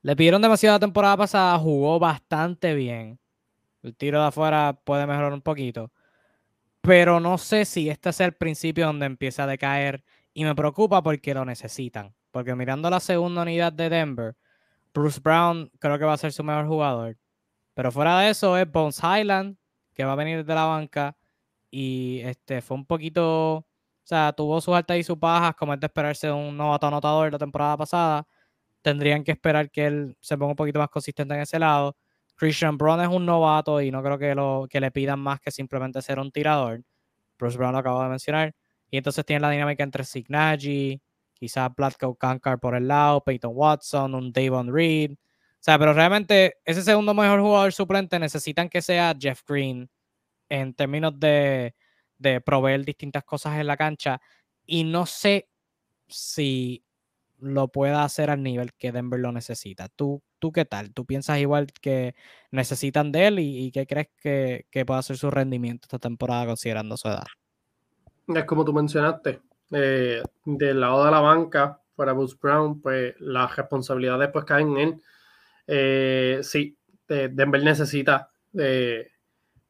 le 0.02 0.16
pidieron 0.16 0.42
demasiado 0.42 0.76
la 0.76 0.80
temporada 0.80 1.18
pasada, 1.18 1.58
jugó 1.60 2.00
bastante 2.00 2.74
bien, 2.74 3.20
el 3.84 3.96
tiro 3.96 4.22
de 4.22 4.28
afuera 4.28 4.80
puede 4.84 5.08
mejorar 5.08 5.34
un 5.34 5.42
poquito, 5.42 5.92
pero 6.82 7.20
no 7.20 7.38
sé 7.38 7.66
si 7.66 7.90
este 7.90 8.10
es 8.10 8.20
el 8.20 8.34
principio 8.34 8.86
donde 8.88 9.06
empieza 9.06 9.44
a 9.44 9.48
decaer 9.48 10.04
y 10.34 10.44
me 10.44 10.56
preocupa 10.56 11.04
porque 11.04 11.34
lo 11.34 11.46
necesitan. 11.46 12.14
Porque 12.32 12.56
mirando 12.56 12.90
la 12.90 13.00
segunda 13.00 13.42
unidad 13.42 13.74
de 13.74 13.90
Denver, 13.90 14.36
Bruce 15.00 15.20
Brown 15.22 15.72
creo 15.80 15.98
que 15.98 16.06
va 16.06 16.14
a 16.14 16.18
ser 16.18 16.32
su 16.34 16.44
mejor 16.44 16.68
jugador. 16.68 17.18
Pero 17.74 17.92
fuera 17.92 18.20
de 18.20 18.30
eso 18.30 18.58
es 18.58 18.70
Bones 18.72 19.00
Highland, 19.02 19.58
que 19.94 20.04
va 20.06 20.14
a 20.14 20.16
venir 20.16 20.46
de 20.46 20.56
la 20.56 20.66
banca. 20.66 21.18
Y 21.72 22.22
este 22.24 22.62
fue 22.62 22.78
un 22.78 22.86
poquito. 22.86 23.58
O 23.58 23.66
sea, 24.04 24.34
tuvo 24.34 24.60
sus 24.62 24.76
altas 24.76 24.98
y 24.98 25.04
sus 25.04 25.20
bajas, 25.20 25.56
como 25.56 25.74
es 25.74 25.80
de 25.80 25.88
esperarse 25.88 26.32
un 26.32 26.58
novato 26.58 26.88
anotador 26.88 27.32
la 27.32 27.38
temporada 27.38 27.78
pasada. 27.78 28.28
Tendrían 28.82 29.24
que 29.24 29.32
esperar 29.32 29.72
que 29.72 29.86
él 29.86 30.18
se 30.22 30.38
ponga 30.38 30.52
un 30.52 30.56
poquito 30.56 30.80
más 30.80 30.90
consistente 30.90 31.34
en 31.36 31.42
ese 31.42 31.60
lado. 31.60 31.96
Christian 32.36 32.78
Brown 32.78 33.02
es 33.02 33.10
un 33.10 33.26
novato 33.26 33.82
y 33.82 33.92
no 33.92 34.02
creo 34.04 34.18
que, 34.18 34.36
lo, 34.36 34.68
que 34.70 34.80
le 34.82 34.92
pidan 34.92 35.20
más 35.20 35.40
que 35.42 35.52
simplemente 35.52 36.02
ser 36.02 36.20
un 36.20 36.32
tirador. 36.32 36.84
Bruce 37.38 37.58
Brown 37.58 37.74
lo 37.74 37.80
acabo 37.80 38.04
de 38.04 38.10
mencionar. 38.10 38.56
Y 38.92 38.98
entonces 38.98 39.26
tiene 39.26 39.42
la 39.42 39.52
dinámica 39.52 39.84
entre 39.84 40.04
Signagy, 40.04 41.02
quizás 41.40 41.74
Blatko 41.76 42.16
Kankar 42.16 42.60
por 42.60 42.76
el 42.76 42.88
lado, 42.88 43.24
Peyton 43.24 43.52
Watson, 43.56 44.14
un 44.16 44.32
Davon 44.32 44.74
Reed. 44.74 45.14
O 45.14 45.62
sea, 45.62 45.80
pero 45.80 45.94
realmente 45.94 46.58
ese 46.66 46.84
segundo 46.84 47.14
mejor 47.14 47.42
jugador 47.42 47.74
suplente 47.74 48.20
necesitan 48.20 48.70
que 48.70 48.82
sea 48.82 49.16
Jeff 49.20 49.42
Green 49.48 49.90
en 50.50 50.74
términos 50.74 51.20
de, 51.20 51.76
de 52.18 52.42
proveer 52.42 52.86
distintas 52.86 53.24
cosas 53.24 53.60
en 53.60 53.68
la 53.68 53.78
cancha. 53.78 54.22
Y 54.66 54.84
no 54.84 55.06
sé 55.06 55.50
si 56.08 56.84
lo 57.40 57.70
pueda 57.70 58.04
hacer 58.04 58.30
al 58.30 58.44
nivel 58.44 58.74
que 58.74 58.92
Denver 58.92 59.20
lo 59.20 59.32
necesita. 59.32 59.88
¿Tú, 59.90 60.22
tú 60.40 60.52
qué 60.52 60.66
tal? 60.66 60.94
¿Tú 60.94 61.06
piensas 61.06 61.40
igual 61.40 61.68
que 61.82 62.16
necesitan 62.52 63.12
de 63.12 63.28
él 63.28 63.40
y, 63.40 63.72
qué 63.72 63.88
crees 63.88 64.10
que, 64.22 64.66
que 64.70 64.86
pueda 64.86 65.02
ser 65.02 65.18
su 65.18 65.32
rendimiento 65.32 65.86
esta 65.86 66.00
temporada 66.00 66.46
considerando 66.48 66.98
su 66.98 67.08
edad? 67.08 67.28
Es 68.28 68.46
como 68.46 68.64
tú 68.64 68.74
mencionaste, 68.74 69.42
eh, 69.72 70.24
del 70.46 70.80
lado 70.80 71.06
de 71.06 71.12
la 71.12 71.20
banca 71.20 71.82
para 71.96 72.14
Bruce 72.14 72.38
Brown, 72.42 72.82
pues 72.82 73.16
las 73.20 73.56
responsabilidades 73.56 74.30
pues 74.32 74.46
caen 74.46 74.72
en 74.72 74.78
él. 74.78 75.02
Eh, 75.68 76.40
sí, 76.42 76.78
Denver 77.08 77.64
necesita 77.64 78.32
eh, 78.58 79.12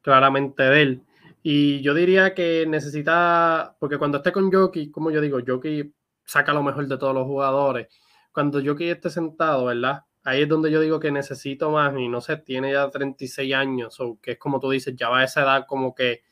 claramente 0.00 0.62
de 0.62 0.82
él. 0.82 1.02
Y 1.42 1.80
yo 1.80 1.94
diría 1.94 2.34
que 2.34 2.66
necesita, 2.68 3.76
porque 3.78 3.98
cuando 3.98 4.18
esté 4.18 4.32
con 4.32 4.52
Jockey, 4.52 4.90
como 4.90 5.10
yo 5.10 5.20
digo, 5.20 5.38
Jockey 5.46 5.92
saca 6.24 6.52
lo 6.52 6.62
mejor 6.62 6.86
de 6.86 6.98
todos 6.98 7.14
los 7.14 7.26
jugadores. 7.26 7.88
Cuando 8.32 8.62
Jockey 8.62 8.90
esté 8.90 9.10
sentado, 9.10 9.66
¿verdad? 9.66 10.04
Ahí 10.22 10.42
es 10.42 10.48
donde 10.48 10.70
yo 10.70 10.80
digo 10.80 11.00
que 11.00 11.10
necesito 11.10 11.70
más 11.70 11.94
y 11.98 12.08
no 12.08 12.20
sé, 12.20 12.36
tiene 12.36 12.72
ya 12.72 12.90
36 12.90 13.54
años, 13.54 13.98
o 14.00 14.18
que 14.20 14.32
es 14.32 14.38
como 14.38 14.60
tú 14.60 14.70
dices, 14.70 14.94
ya 14.94 15.08
va 15.08 15.20
a 15.20 15.24
esa 15.24 15.42
edad 15.42 15.64
como 15.66 15.94
que 15.94 16.22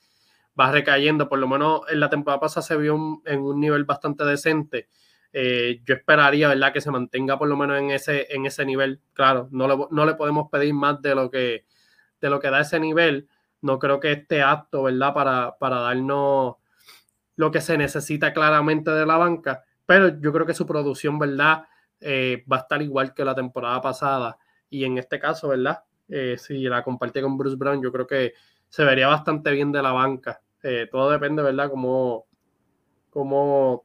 va 0.58 0.72
recayendo, 0.72 1.28
por 1.28 1.38
lo 1.38 1.48
menos 1.48 1.82
en 1.88 2.00
la 2.00 2.10
temporada 2.10 2.40
pasada 2.40 2.62
se 2.62 2.76
vio 2.76 3.22
en 3.24 3.40
un 3.40 3.60
nivel 3.60 3.84
bastante 3.84 4.24
decente. 4.24 4.88
Eh, 5.32 5.82
yo 5.84 5.94
esperaría, 5.94 6.48
¿verdad?, 6.48 6.72
que 6.72 6.80
se 6.80 6.90
mantenga 6.90 7.38
por 7.38 7.48
lo 7.48 7.56
menos 7.56 7.78
en 7.78 7.90
ese, 7.90 8.26
en 8.30 8.46
ese 8.46 8.64
nivel. 8.64 9.00
Claro, 9.12 9.48
no 9.50 9.68
le, 9.68 9.76
no 9.90 10.06
le 10.06 10.14
podemos 10.14 10.48
pedir 10.50 10.74
más 10.74 11.00
de 11.02 11.14
lo, 11.14 11.30
que, 11.30 11.66
de 12.20 12.30
lo 12.30 12.40
que 12.40 12.50
da 12.50 12.60
ese 12.60 12.80
nivel. 12.80 13.28
No 13.60 13.78
creo 13.78 14.00
que 14.00 14.12
esté 14.12 14.42
apto, 14.42 14.84
¿verdad?, 14.84 15.12
para, 15.14 15.56
para 15.58 15.80
darnos 15.80 16.56
lo 17.36 17.50
que 17.50 17.60
se 17.60 17.78
necesita 17.78 18.32
claramente 18.32 18.90
de 18.90 19.06
la 19.06 19.16
banca, 19.16 19.62
pero 19.86 20.20
yo 20.20 20.32
creo 20.32 20.44
que 20.44 20.54
su 20.54 20.66
producción, 20.66 21.18
¿verdad?, 21.18 21.64
eh, 22.00 22.44
va 22.50 22.56
a 22.56 22.60
estar 22.60 22.80
igual 22.82 23.14
que 23.14 23.24
la 23.24 23.34
temporada 23.34 23.80
pasada. 23.80 24.38
Y 24.70 24.84
en 24.84 24.98
este 24.98 25.18
caso, 25.18 25.48
¿verdad? 25.48 25.82
Eh, 26.08 26.36
si 26.38 26.62
la 26.64 26.82
compartí 26.82 27.20
con 27.20 27.36
Bruce 27.36 27.56
Brown, 27.56 27.82
yo 27.82 27.92
creo 27.92 28.06
que 28.06 28.34
se 28.68 28.84
vería 28.84 29.08
bastante 29.08 29.50
bien 29.50 29.72
de 29.72 29.82
la 29.82 29.92
banca. 29.92 30.40
Eh, 30.62 30.88
todo 30.90 31.10
depende, 31.10 31.42
¿verdad? 31.42 31.70
Cómo, 31.70 32.26
cómo, 33.10 33.84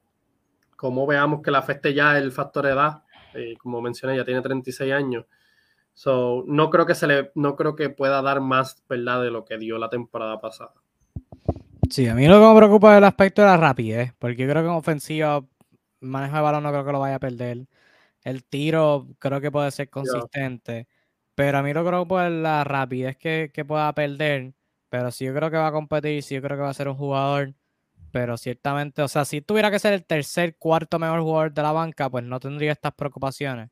cómo 0.76 1.06
veamos 1.06 1.42
que 1.42 1.50
la 1.50 1.58
afecte 1.58 1.94
ya 1.94 2.18
el 2.18 2.32
factor 2.32 2.66
edad. 2.66 3.02
Eh, 3.34 3.54
como 3.58 3.80
mencioné, 3.80 4.16
ya 4.16 4.24
tiene 4.24 4.42
36 4.42 4.92
años. 4.92 5.26
So, 5.92 6.44
no 6.46 6.70
creo 6.70 6.86
que 6.86 6.94
se 6.94 7.06
le, 7.06 7.30
no 7.36 7.54
creo 7.54 7.76
que 7.76 7.88
pueda 7.88 8.20
dar 8.20 8.40
más, 8.40 8.82
¿verdad? 8.88 9.22
De 9.22 9.30
lo 9.30 9.44
que 9.44 9.58
dio 9.58 9.78
la 9.78 9.88
temporada 9.88 10.40
pasada. 10.40 10.72
Sí, 11.90 12.08
a 12.08 12.14
mí 12.14 12.26
lo 12.26 12.40
que 12.40 12.46
me 12.46 12.56
preocupa 12.56 12.92
es 12.92 12.98
el 12.98 13.04
aspecto 13.04 13.42
de 13.42 13.48
la 13.48 13.56
rapidez, 13.56 14.12
porque 14.18 14.42
yo 14.42 14.48
creo 14.48 14.62
que 14.62 14.68
en 14.68 14.74
ofensiva, 14.74 15.44
manejo 16.00 16.36
de 16.36 16.42
balón 16.42 16.62
no 16.64 16.70
creo 16.70 16.84
que 16.84 16.92
lo 16.92 17.00
vaya 17.00 17.16
a 17.16 17.20
perder. 17.20 17.66
El 18.22 18.42
tiro 18.44 19.06
creo 19.18 19.40
que 19.40 19.52
puede 19.52 19.70
ser 19.70 19.90
consistente, 19.90 20.88
pero 21.34 21.58
a 21.58 21.62
mí 21.62 21.72
lo 21.72 21.80
que 21.80 21.84
me 21.84 21.90
preocupa 21.90 22.26
es 22.26 22.32
la 22.32 22.64
rapidez 22.64 23.16
que, 23.16 23.50
que 23.52 23.64
pueda 23.64 23.92
perder 23.94 24.54
pero 24.94 25.10
sí 25.10 25.24
yo 25.24 25.34
creo 25.34 25.50
que 25.50 25.56
va 25.56 25.66
a 25.66 25.72
competir, 25.72 26.22
sí 26.22 26.36
yo 26.36 26.40
creo 26.40 26.56
que 26.56 26.62
va 26.62 26.70
a 26.70 26.74
ser 26.74 26.86
un 26.86 26.94
jugador. 26.94 27.52
Pero 28.12 28.36
ciertamente, 28.36 29.02
o 29.02 29.08
sea, 29.08 29.24
si 29.24 29.40
tuviera 29.40 29.68
que 29.68 29.80
ser 29.80 29.92
el 29.92 30.04
tercer, 30.04 30.54
cuarto 30.56 31.00
mejor 31.00 31.20
jugador 31.22 31.52
de 31.52 31.62
la 31.62 31.72
banca, 31.72 32.08
pues 32.08 32.22
no 32.22 32.38
tendría 32.38 32.70
estas 32.70 32.94
preocupaciones. 32.94 33.70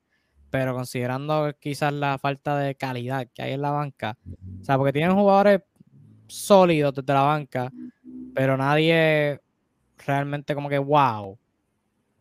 Pero 0.50 0.74
considerando 0.74 1.54
quizás 1.60 1.92
la 1.92 2.18
falta 2.18 2.58
de 2.58 2.74
calidad 2.74 3.28
que 3.32 3.40
hay 3.40 3.52
en 3.52 3.62
la 3.62 3.70
banca, 3.70 4.18
o 4.60 4.64
sea, 4.64 4.76
porque 4.76 4.94
tienen 4.94 5.14
jugadores 5.14 5.60
sólidos 6.26 6.92
desde 6.92 7.12
la 7.12 7.22
banca, 7.22 7.70
pero 8.34 8.56
nadie 8.56 9.40
realmente 10.04 10.56
como 10.56 10.68
que 10.68 10.78
wow. 10.78 11.38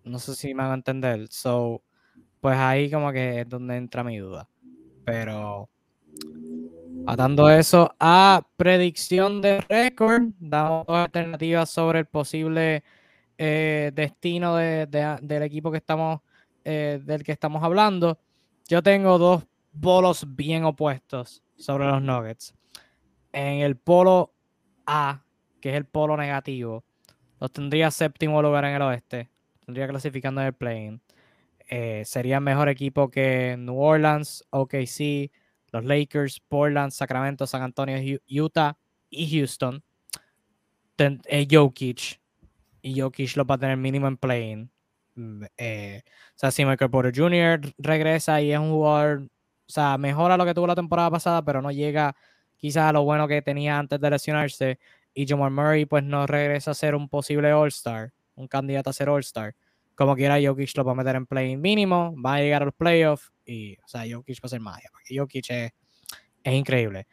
No 0.03 0.19
sé 0.19 0.35
si 0.35 0.53
me 0.53 0.61
van 0.61 0.73
a 0.73 0.75
entender. 0.75 1.27
So, 1.31 1.81
pues 2.39 2.55
ahí 2.55 2.91
como 2.91 3.11
que 3.11 3.41
es 3.41 3.49
donde 3.49 3.77
entra 3.77 4.03
mi 4.03 4.19
duda. 4.19 4.47
Pero 5.05 5.71
Atando 7.07 7.49
eso 7.49 7.93
a 7.99 8.47
predicción 8.55 9.41
de 9.41 9.61
récord, 9.61 10.23
damos 10.39 10.85
dos 10.85 10.97
alternativas 10.97 11.69
sobre 11.69 11.99
el 11.99 12.05
posible 12.05 12.83
eh, 13.37 13.91
destino 13.93 14.55
del 14.55 15.43
equipo 15.43 15.71
que 15.71 15.77
estamos, 15.77 16.21
eh, 16.63 17.01
del 17.03 17.23
que 17.23 17.31
estamos 17.31 17.63
hablando. 17.63 18.19
Yo 18.67 18.83
tengo 18.83 19.17
dos 19.17 19.45
polos 19.81 20.25
bien 20.35 20.63
opuestos 20.63 21.43
sobre 21.57 21.85
los 21.85 22.01
Nuggets. 22.01 22.53
En 23.33 23.61
el 23.61 23.77
polo 23.77 24.33
A, 24.85 25.23
que 25.59 25.69
es 25.69 25.75
el 25.75 25.85
polo 25.85 26.15
negativo, 26.15 26.83
los 27.39 27.51
tendría 27.51 27.89
séptimo 27.89 28.41
lugar 28.41 28.65
en 28.65 28.75
el 28.75 28.81
oeste. 28.83 29.29
Tendría 29.65 29.87
clasificando 29.87 30.41
en 30.41 30.47
el 30.47 30.53
play-in. 30.53 31.01
Eh, 31.67 32.03
sería 32.05 32.39
mejor 32.39 32.69
equipo 32.69 33.09
que 33.09 33.55
New 33.57 33.81
Orleans, 33.81 34.45
OKC, 34.51 35.31
los 35.71 35.85
Lakers, 35.85 36.39
Portland, 36.47 36.91
Sacramento, 36.91 37.47
San 37.47 37.61
Antonio, 37.61 37.97
Utah 38.29 38.77
y 39.09 39.37
Houston. 39.37 39.83
Ten, 40.95 41.21
eh, 41.25 41.47
Jokic. 41.49 42.19
Y 42.81 42.99
Jokic 42.99 43.35
lo 43.35 43.45
va 43.45 43.55
a 43.55 43.57
tener 43.57 43.77
mínimo 43.77 44.07
en 44.07 44.17
playing. 44.17 44.71
mm, 45.15 45.43
eh, 45.57 46.01
o 46.05 46.33
sea, 46.35 46.51
si 46.51 46.65
Michael 46.65 46.91
Porter 46.91 47.13
Jr. 47.15 47.61
regresa 47.77 48.41
y 48.41 48.51
es 48.53 48.59
un 48.59 48.71
jugador, 48.71 49.23
o 49.23 49.29
sea, 49.71 49.97
mejora 49.97 50.37
lo 50.37 50.45
que 50.45 50.53
tuvo 50.53 50.67
la 50.67 50.75
temporada 50.75 51.11
pasada, 51.11 51.43
pero 51.43 51.61
no 51.61 51.71
llega 51.71 52.15
quizás 52.57 52.89
a 52.89 52.93
lo 52.93 53.03
bueno 53.03 53.27
que 53.27 53.41
tenía 53.41 53.77
antes 53.79 53.99
de 53.99 54.09
lesionarse, 54.09 54.79
y 55.13 55.27
Jamal 55.27 55.51
Murray 55.51 55.85
pues 55.85 56.03
no 56.03 56.27
regresa 56.27 56.71
a 56.71 56.73
ser 56.73 56.95
un 56.95 57.09
posible 57.09 57.51
All-Star, 57.53 58.13
un 58.35 58.47
candidato 58.47 58.89
a 58.89 58.93
ser 58.93 59.09
All-Star, 59.09 59.55
como 60.01 60.15
quiera 60.15 60.39
Jokic 60.41 60.75
lo 60.77 60.83
va 60.83 60.93
a 60.93 60.95
meter 60.95 61.15
en 61.15 61.27
play 61.27 61.55
mínimo, 61.55 62.15
va 62.19 62.33
a 62.33 62.39
llegar 62.39 62.63
a 62.63 62.65
los 62.65 62.73
playoffs 62.73 63.31
y, 63.45 63.77
o 63.85 63.87
sea, 63.87 64.01
Jokic 64.11 64.37
va 64.37 64.45
a 64.45 64.49
ser 64.49 64.59
magia, 64.59 64.89
porque 64.91 65.15
Jokic 65.15 65.51
es, 65.51 65.71
increíble. 66.43 67.05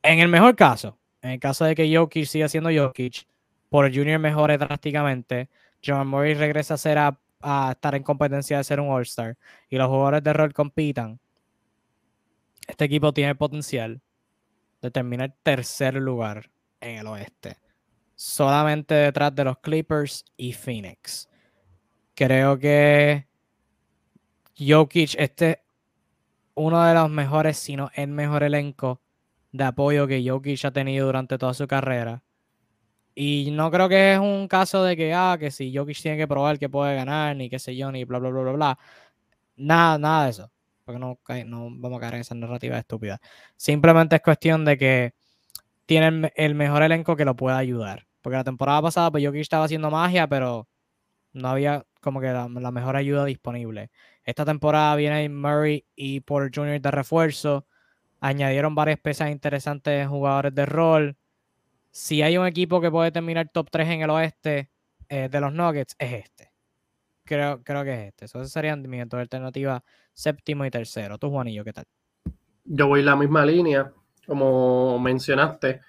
En 0.00 0.20
el 0.20 0.28
mejor 0.28 0.54
caso, 0.54 0.96
en 1.22 1.30
el 1.30 1.40
caso 1.40 1.64
de 1.64 1.74
que 1.74 1.92
Jokic 1.92 2.26
siga 2.26 2.48
siendo 2.48 2.70
Jokic, 2.72 3.26
por 3.68 3.92
Junior 3.92 4.20
mejore 4.20 4.58
drásticamente, 4.58 5.48
Jamal 5.82 6.06
Murray 6.06 6.34
regresa 6.34 6.74
a, 6.74 6.76
ser 6.76 6.98
a, 6.98 7.18
a 7.40 7.72
estar 7.72 7.96
en 7.96 8.04
competencia 8.04 8.58
de 8.58 8.62
ser 8.62 8.78
un 8.78 8.90
All-Star 8.90 9.36
y 9.68 9.76
los 9.76 9.88
jugadores 9.88 10.22
de 10.22 10.32
rol 10.34 10.54
compitan, 10.54 11.18
este 12.68 12.84
equipo 12.84 13.12
tiene 13.12 13.30
el 13.30 13.36
potencial 13.36 14.00
de 14.80 14.90
terminar 14.92 15.34
tercer 15.42 15.94
lugar 15.94 16.48
en 16.80 16.98
el 16.98 17.08
oeste. 17.08 17.56
Solamente 18.14 18.94
detrás 18.94 19.34
de 19.34 19.42
los 19.42 19.58
Clippers 19.58 20.24
y 20.36 20.52
Phoenix. 20.52 21.28
Creo 22.14 22.58
que 22.58 23.26
Jokic, 24.58 25.16
este 25.18 25.50
es 25.50 25.58
uno 26.54 26.84
de 26.84 26.94
los 26.94 27.10
mejores, 27.10 27.56
si 27.56 27.76
no 27.76 27.90
el 27.94 28.08
mejor 28.08 28.44
elenco 28.44 29.00
de 29.52 29.64
apoyo 29.64 30.06
que 30.06 30.24
Jokic 30.28 30.64
ha 30.64 30.70
tenido 30.70 31.06
durante 31.06 31.38
toda 31.38 31.54
su 31.54 31.66
carrera. 31.66 32.22
Y 33.14 33.50
no 33.52 33.70
creo 33.70 33.88
que 33.88 34.14
es 34.14 34.18
un 34.18 34.48
caso 34.48 34.82
de 34.84 34.96
que, 34.96 35.14
ah, 35.14 35.36
que 35.38 35.50
si 35.50 35.74
Jokic 35.74 36.00
tiene 36.00 36.16
que 36.18 36.28
probar 36.28 36.58
que 36.58 36.68
puede 36.68 36.94
ganar, 36.96 37.36
ni 37.36 37.48
qué 37.48 37.58
sé 37.58 37.76
yo, 37.76 37.90
ni 37.92 38.04
bla, 38.04 38.18
bla, 38.18 38.30
bla, 38.30 38.42
bla, 38.42 38.52
bla. 38.52 38.78
Nada, 39.56 39.98
nada 39.98 40.24
de 40.24 40.30
eso. 40.30 40.50
Porque 40.84 40.98
no, 40.98 41.18
no 41.46 41.70
vamos 41.78 41.98
a 41.98 42.00
caer 42.00 42.14
en 42.14 42.20
esa 42.20 42.34
narrativa 42.34 42.78
estúpida. 42.78 43.20
Simplemente 43.56 44.16
es 44.16 44.22
cuestión 44.22 44.64
de 44.64 44.78
que 44.78 45.14
tienen 45.86 46.32
el 46.36 46.54
mejor 46.54 46.82
elenco 46.82 47.16
que 47.16 47.24
lo 47.24 47.36
pueda 47.36 47.58
ayudar. 47.58 48.06
Porque 48.22 48.36
la 48.36 48.44
temporada 48.44 48.82
pasada, 48.82 49.10
pues 49.10 49.24
Jokic 49.24 49.42
estaba 49.42 49.64
haciendo 49.64 49.90
magia, 49.90 50.28
pero 50.28 50.68
no 51.32 51.48
había 51.48 51.84
como 52.04 52.20
que 52.20 52.30
la, 52.30 52.48
mejor 52.48 52.96
ayuda 52.96 53.24
disponible. 53.24 53.90
Esta 54.24 54.44
temporada 54.44 54.94
viene 54.94 55.28
Murray 55.30 55.86
y 55.96 56.20
Porter 56.20 56.50
Jr. 56.54 56.80
de 56.80 56.90
refuerzo. 56.90 57.66
Añadieron 58.20 58.74
varias 58.74 59.00
piezas 59.00 59.30
interesantes 59.30 59.98
de 59.98 60.06
jugadores 60.06 60.54
de 60.54 60.66
rol. 60.66 61.16
Si 61.90 62.22
hay 62.22 62.36
un 62.36 62.46
equipo 62.46 62.80
que 62.80 62.90
puede 62.90 63.10
terminar 63.10 63.48
top 63.48 63.68
3 63.70 63.88
en 63.88 64.02
el 64.02 64.10
oeste 64.10 64.70
eh, 65.08 65.28
de 65.30 65.40
los 65.40 65.52
Nuggets, 65.52 65.96
es 65.98 66.24
este. 66.24 66.52
Creo, 67.24 67.62
creo 67.62 67.84
que 67.84 67.94
es 67.94 68.08
este. 68.08 68.24
Eso 68.26 68.44
serían 68.44 68.82
mi 68.82 69.00
alternativa 69.00 69.82
séptimo 70.12 70.66
y 70.66 70.70
tercero. 70.70 71.18
Tú, 71.18 71.30
Juanillo, 71.30 71.64
¿qué 71.64 71.72
tal? 71.72 71.86
Yo 72.64 72.86
voy 72.86 73.02
la 73.02 73.16
misma 73.16 73.46
línea, 73.46 73.90
como 74.26 74.98
mencionaste. 74.98 75.80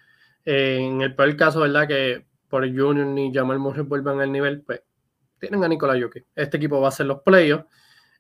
en 0.46 1.02
el 1.02 1.14
peor 1.14 1.36
caso, 1.36 1.60
¿verdad? 1.60 1.88
Que 1.88 2.26
por 2.50 2.66
Junior 2.66 3.06
ni 3.06 3.34
Jamal 3.34 3.60
Murray 3.60 3.84
vuelvan 3.84 4.22
al 4.22 4.32
nivel, 4.32 4.62
pues 4.62 4.82
tienen 5.40 5.64
a 5.64 5.68
Nikola 5.68 6.00
Jokic. 6.00 6.26
Este 6.36 6.58
equipo 6.58 6.82
va 6.82 6.90
a 6.90 6.92
ser 6.92 7.06
los 7.06 7.22
playoffs. 7.22 7.66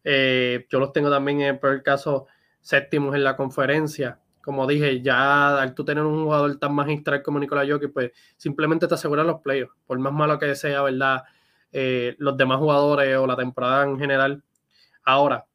Eh, 0.04 0.65
yo 0.69 0.80
los 0.80 0.93
tengo 0.93 1.10
también 1.10 1.41
en 1.41 1.47
el 1.56 1.60
peor 1.60 1.82
caso 1.82 2.28
séptimos 2.62 3.15
en 3.15 3.23
la 3.23 3.36
conferencia. 3.36 4.19
Como 4.41 4.67
dije, 4.67 5.01
ya 5.01 5.60
al 5.60 5.73
tú 5.73 5.84
tener 5.84 6.04
un 6.04 6.23
jugador 6.23 6.58
tan 6.58 6.73
magistral 6.75 7.23
como 7.23 7.39
Nikola 7.39 7.65
Jokic, 7.67 7.91
pues 7.91 8.12
simplemente 8.38 8.88
te 8.88 8.93
aseguran 8.93 9.28
los 9.28 9.41
playoffs. 9.41 9.75
Por 9.86 9.97
más 9.99 10.13
malo 10.13 10.38
que 10.38 10.54
sea, 10.56 10.84
¿verdad? 10.84 11.23
Eh, 11.71 12.15
los 12.19 12.38
demás 12.38 12.60
jugadores 12.60 13.17
o 13.17 13.28
la 13.28 13.36
temporada 13.36 13.84
en 13.84 13.99
general. 13.99 14.43
Ahora, 15.04 15.45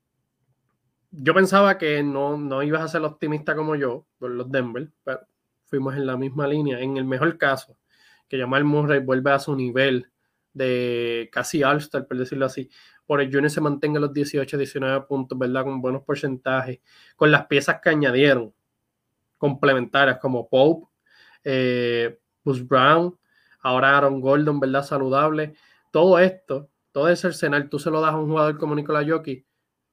yo 1.10 1.34
pensaba 1.34 1.78
que 1.78 2.02
no, 2.02 2.36
no 2.36 2.62
ibas 2.62 2.82
a 2.82 2.88
ser 2.88 3.02
optimista 3.02 3.54
como 3.54 3.74
yo 3.74 4.06
por 4.18 4.30
los 4.30 4.50
Denver, 4.50 4.90
pero 5.02 5.20
fuimos 5.64 5.94
en 5.94 6.06
la 6.06 6.16
misma 6.16 6.46
línea. 6.46 6.80
En 6.80 6.96
el 6.96 7.04
mejor 7.04 7.38
caso, 7.38 7.76
que 8.28 8.38
Jamal 8.38 8.64
Murray 8.64 9.00
vuelve 9.00 9.32
a 9.32 9.38
su 9.38 9.56
nivel 9.56 10.09
de 10.52 11.28
casi 11.32 11.62
All-Star, 11.62 12.06
por 12.06 12.18
decirlo 12.18 12.46
así, 12.46 12.68
por 13.06 13.20
el 13.20 13.26
Junior 13.26 13.50
se 13.50 13.60
mantenga 13.60 13.98
los 13.98 14.12
18, 14.12 14.56
19 14.56 15.06
puntos, 15.06 15.38
¿verdad? 15.38 15.64
Con 15.64 15.80
buenos 15.80 16.02
porcentajes, 16.02 16.80
con 17.16 17.30
las 17.30 17.46
piezas 17.46 17.80
que 17.82 17.90
añadieron, 17.90 18.52
complementarias 19.38 20.18
como 20.18 20.48
Pope, 20.48 20.86
eh, 21.44 22.18
Brown, 22.44 23.18
ahora 23.60 23.96
Aaron 23.96 24.20
Gordon, 24.20 24.60
¿verdad? 24.60 24.84
Saludable. 24.84 25.54
Todo 25.90 26.18
esto, 26.18 26.68
todo 26.92 27.08
ese 27.08 27.28
arsenal, 27.28 27.68
tú 27.68 27.78
se 27.78 27.90
lo 27.90 28.00
das 28.00 28.12
a 28.12 28.16
un 28.16 28.28
jugador 28.28 28.58
como 28.58 28.74
Nikola 28.74 29.04
Jokic, 29.06 29.44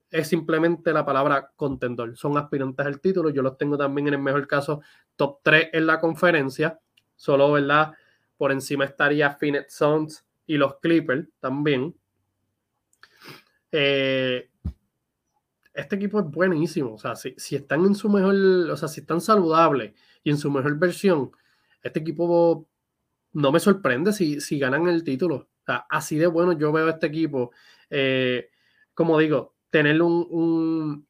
es 0.09 0.27
simplemente 0.27 0.93
la 0.93 1.05
palabra 1.05 1.51
contendor. 1.55 2.15
Son 2.17 2.37
aspirantes 2.37 2.85
al 2.85 3.01
título. 3.01 3.29
Yo 3.29 3.41
los 3.41 3.57
tengo 3.57 3.77
también 3.77 4.07
en 4.07 4.13
el 4.15 4.21
mejor 4.21 4.47
caso 4.47 4.81
top 5.15 5.39
3 5.43 5.69
en 5.73 5.87
la 5.87 5.99
conferencia. 5.99 6.79
Solo, 7.15 7.51
¿verdad? 7.51 7.93
Por 8.37 8.51
encima 8.51 8.85
estaría 8.85 9.31
Phoenix 9.31 9.73
Suns 9.75 10.26
y 10.47 10.57
los 10.57 10.79
Clippers 10.79 11.27
también. 11.39 11.93
Eh, 13.71 14.49
este 15.73 15.95
equipo 15.97 16.19
es 16.19 16.25
buenísimo. 16.25 16.93
O 16.93 16.97
sea, 16.97 17.15
si, 17.15 17.35
están 17.55 17.85
en 17.85 17.93
su 17.93 18.09
mejor, 18.09 18.33
o 18.71 18.77
sea, 18.77 18.87
si 18.87 19.01
están 19.01 19.21
saludables 19.21 19.93
y 20.23 20.31
en 20.31 20.37
su 20.37 20.49
mejor 20.49 20.79
versión, 20.79 21.31
este 21.83 21.99
equipo 21.99 22.67
no 23.33 23.51
me 23.51 23.59
sorprende 23.59 24.13
si, 24.13 24.41
si 24.41 24.57
ganan 24.57 24.87
el 24.87 25.03
título. 25.03 25.35
O 25.35 25.65
sea, 25.65 25.85
así 25.89 26.15
de 26.15 26.27
bueno 26.27 26.53
yo 26.53 26.71
veo 26.71 26.89
este 26.89 27.07
equipo. 27.07 27.51
Eh, 27.89 28.49
como 28.93 29.19
digo, 29.19 29.55
tener 29.69 30.01
un, 30.01 30.25
un, 30.29 31.07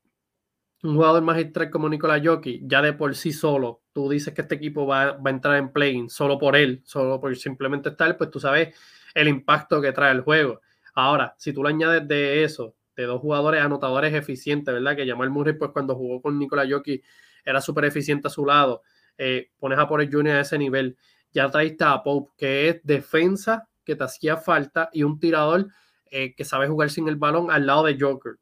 un, 0.83 0.95
jugador 0.95 1.21
magistral 1.21 1.69
como 1.69 1.87
Nikola 1.87 2.21
Jokic, 2.21 2.63
ya 2.65 2.81
de 2.81 2.93
por 2.93 3.15
sí 3.15 3.31
solo, 3.31 3.83
tú 3.93 4.09
dices 4.09 4.33
que 4.33 4.41
este 4.41 4.55
equipo 4.55 4.85
va, 4.85 5.13
va 5.13 5.29
a 5.29 5.33
entrar 5.33 5.55
en 5.57 5.71
playing 5.71 6.09
solo 6.09 6.37
por 6.37 6.55
él, 6.55 6.81
solo 6.83 7.21
por 7.21 7.35
simplemente 7.37 7.89
estar, 7.89 8.17
pues 8.17 8.29
tú 8.29 8.39
sabes 8.39 8.75
el 9.17 9.27
impacto 9.27 9.81
que 9.81 9.91
trae 9.91 10.11
el 10.11 10.21
juego. 10.21 10.61
Ahora, 10.93 11.33
si 11.37 11.51
tú 11.51 11.63
le 11.63 11.69
añades 11.69 12.07
de 12.07 12.43
eso, 12.43 12.75
de 12.95 13.03
dos 13.05 13.19
jugadores 13.19 13.61
anotadores 13.61 14.13
eficientes, 14.13 14.71
¿verdad? 14.71 14.95
Que 14.95 15.07
Jamal 15.07 15.31
Murray, 15.31 15.53
pues 15.53 15.71
cuando 15.71 15.95
jugó 15.95 16.21
con 16.21 16.37
Nikola 16.37 16.67
Jokic, 16.69 17.03
era 17.43 17.59
súper 17.59 17.85
eficiente 17.85 18.27
a 18.27 18.31
su 18.31 18.45
lado. 18.45 18.83
Eh, 19.17 19.49
pones 19.57 19.79
a 19.79 19.87
Porter 19.87 20.09
Jr. 20.11 20.35
a 20.35 20.41
ese 20.41 20.57
nivel. 20.59 20.97
Ya 21.31 21.49
traiste 21.49 21.83
a 21.83 22.03
Pope, 22.03 22.31
que 22.37 22.69
es 22.69 22.81
defensa 22.83 23.67
que 23.83 23.95
te 23.95 24.03
hacía 24.03 24.37
falta 24.37 24.89
y 24.93 25.01
un 25.01 25.19
tirador 25.19 25.67
eh, 26.11 26.35
que 26.35 26.45
sabe 26.45 26.67
jugar 26.67 26.91
sin 26.91 27.07
el 27.07 27.15
balón 27.15 27.49
al 27.49 27.65
lado 27.65 27.85
de 27.85 27.97
Joker. 27.99 28.33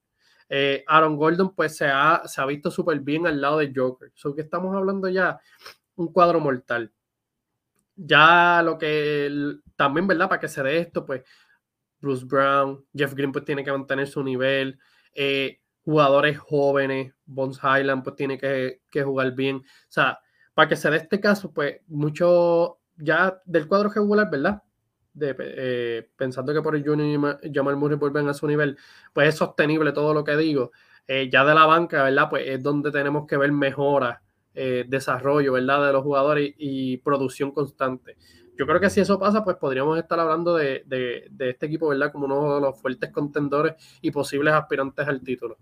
Eh, 0.50 0.84
Aaron 0.88 1.16
Gordon, 1.16 1.56
pues 1.56 1.78
se 1.78 1.88
ha, 1.88 2.24
se 2.26 2.42
ha 2.42 2.46
visto 2.46 2.70
súper 2.70 3.00
bien 3.00 3.28
al 3.28 3.40
lado 3.40 3.60
de 3.60 3.72
Joker. 3.74 4.12
So 4.14 4.36
que 4.36 4.42
estamos 4.42 4.76
hablando 4.76 5.08
ya 5.08 5.40
un 5.96 6.12
cuadro 6.12 6.42
mortal. 6.42 6.92
Ya 7.96 8.62
lo 8.62 8.78
que 8.78 9.30
también, 9.76 10.08
¿verdad? 10.08 10.30
Para 10.30 10.40
que 10.40 10.48
se 10.48 10.64
dé 10.64 10.80
esto, 10.80 11.06
pues 11.06 11.24
Bruce 12.00 12.26
Brown, 12.26 12.86
Jeff 12.94 13.14
Green, 13.14 13.32
pues 13.32 13.46
tiene 13.46 13.64
que 13.64 13.72
mantener 13.72 14.08
su 14.08 14.24
nivel. 14.24 14.80
Eh, 15.14 15.60
jugadores 15.84 16.38
jóvenes, 16.40 17.14
Bones 17.26 17.60
Highland, 17.64 18.04
pues 18.04 18.16
tiene 18.16 18.38
que, 18.38 18.82
jugar 19.04 19.34
bien. 19.34 19.58
O 19.58 19.62
sea, 19.88 20.20
para 20.54 20.68
que 20.68 20.76
se 20.76 20.90
dé 20.90 20.98
este 20.98 21.20
caso, 21.20 21.54
pues 21.54 21.82
mucho 21.88 22.80
ya 22.98 23.42
del 23.46 23.68
cuadro 23.68 23.90
regular, 23.90 24.30
¿verdad? 24.30 24.64
De, 25.14 25.36
eh, 25.40 26.10
pensando 26.18 26.54
que 26.54 26.62
por 26.62 26.76
el 26.76 26.86
Junior 26.86 27.40
y 27.42 27.54
Jamal 27.54 27.78
Murray 27.78 27.98
vuelven 27.98 28.28
a 28.28 28.34
su 28.34 28.48
nivel, 28.48 28.78
pues 29.14 29.30
es 29.30 29.36
sostenible 29.36 29.92
todo 29.92 30.14
lo 30.14 30.24
que 30.24 30.36
digo. 30.36 30.72
Eh, 31.08 31.30
ya 31.32 31.46
de 31.46 31.54
la 31.54 31.66
banca, 31.66 32.04
¿verdad? 32.04 32.30
Pues 32.30 32.48
es 32.48 32.62
donde 32.64 32.92
tenemos 32.92 33.28
que 33.28 33.38
ver 33.38 33.52
mejoras 33.52 34.20
eh, 34.56 34.86
desarrollo, 34.88 35.54
¿verdad? 35.54 35.86
De 35.86 35.94
los 35.94 36.04
jugadores 36.04 36.54
y, 36.58 36.98
producción 36.98 37.52
constante. 37.52 38.18
Yo 38.58 38.66
creo 38.66 38.80
que 38.80 38.90
si 38.90 39.02
eso 39.02 39.20
pasa, 39.20 39.44
pues 39.44 39.58
podríamos 39.58 39.98
estar 39.98 40.20
hablando 40.20 40.56
de, 40.56 40.86
este 41.40 41.66
equipo, 41.66 41.90
¿verdad? 41.90 42.12
Como 42.12 42.26
uno 42.26 42.56
de 42.56 42.62
los 42.62 42.80
fuertes 42.80 43.12
contendores 43.12 43.74
y 44.02 44.12
posibles 44.12 44.54
aspirantes 44.54 45.08
al 45.08 45.22
título. 45.22 45.58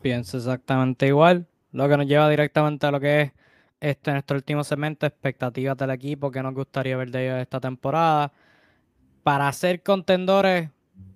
Pienso 0.00 0.38
exactamente 0.38 1.06
igual, 1.06 1.46
lo 1.72 1.88
que 1.88 1.96
nos 1.96 2.06
lleva 2.06 2.30
directamente 2.30 2.86
a 2.86 2.90
lo 2.90 3.00
que 3.00 3.20
es 3.22 3.32
este 3.80 4.12
nuestro 4.12 4.36
último 4.36 4.64
segmento, 4.64 5.04
expectativas 5.04 5.76
del 5.76 5.90
equipo, 5.90 6.30
que 6.30 6.42
nos 6.42 6.54
gustaría 6.54 6.96
ver 6.96 7.10
de 7.10 7.26
ellos 7.26 7.40
esta 7.40 7.60
temporada. 7.60 8.32
Para 9.22 9.52
ser 9.52 9.82
contendores, 9.82 10.70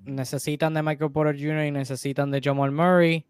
necesitan 0.05 0.75
de 0.75 0.83
Michael 0.83 1.13
Porter 1.13 1.37
Jr. 1.37 1.65
y 1.65 1.71
necesitan 1.71 2.31
de 2.31 2.41
Jamal 2.43 2.73
Murray. 2.73 3.25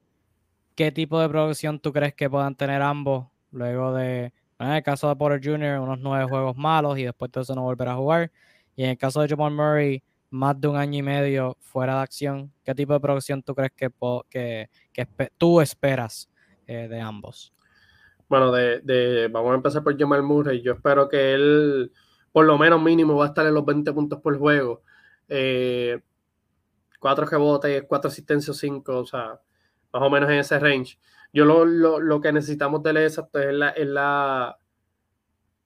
¿Qué 0.74 0.90
tipo 0.90 1.20
de 1.20 1.28
producción 1.28 1.78
tú 1.78 1.92
crees 1.92 2.14
que 2.14 2.28
puedan 2.28 2.56
tener 2.56 2.82
ambos 2.82 3.26
luego 3.52 3.92
de, 3.94 4.32
en 4.68 4.72
el 4.72 4.82
caso 4.82 5.08
de 5.08 5.16
Porter 5.16 5.40
Jr., 5.42 5.80
unos 5.80 5.98
nueve 5.98 6.26
juegos 6.26 6.56
malos 6.56 6.98
y 6.98 7.04
después 7.04 7.30
de 7.32 7.40
eso 7.40 7.54
no 7.54 7.62
volver 7.62 7.88
a 7.88 7.96
jugar? 7.96 8.30
Y 8.76 8.84
en 8.84 8.90
el 8.90 8.98
caso 8.98 9.20
de 9.20 9.28
Jamal 9.28 9.52
Murray, 9.52 10.02
más 10.30 10.60
de 10.60 10.68
un 10.68 10.76
año 10.76 10.98
y 10.98 11.02
medio 11.02 11.56
fuera 11.60 11.96
de 11.96 12.02
acción. 12.02 12.52
¿Qué 12.64 12.74
tipo 12.74 12.92
de 12.92 13.00
producción 13.00 13.42
tú 13.42 13.54
crees 13.54 13.72
que, 13.72 13.90
que, 14.30 15.08
tú 15.36 15.60
esperas 15.60 16.30
eh, 16.66 16.88
de 16.88 17.00
ambos? 17.00 17.52
Bueno, 18.28 18.52
de, 18.52 19.28
vamos 19.30 19.50
a 19.52 19.54
empezar 19.56 19.82
por 19.82 19.98
Jamal 19.98 20.22
Murray. 20.22 20.62
Yo 20.62 20.74
espero 20.74 21.08
que 21.08 21.34
él, 21.34 21.92
por 22.30 22.46
lo 22.46 22.56
menos 22.56 22.80
mínimo, 22.80 23.16
va 23.16 23.24
a 23.24 23.28
estar 23.28 23.46
en 23.46 23.54
los 23.54 23.64
20 23.64 23.92
puntos 23.92 24.20
por 24.20 24.38
juego. 24.38 24.82
eh, 25.28 26.00
cuatro 27.00 27.24
rebotes, 27.24 27.84
cuatro 27.88 28.08
asistencias, 28.08 28.58
cinco, 28.58 28.98
o 28.98 29.06
sea, 29.06 29.40
más 29.92 30.02
o 30.02 30.10
menos 30.10 30.30
en 30.30 30.38
ese 30.38 30.58
range. 30.58 30.98
Yo 31.32 31.44
lo, 31.44 31.64
lo, 31.64 32.20
que 32.20 32.32
necesitamos 32.32 32.82
de 32.82 32.90
él 32.90 32.96
es, 32.98 33.20
la, 33.32 33.70
es 33.70 33.86
la, 33.86 34.58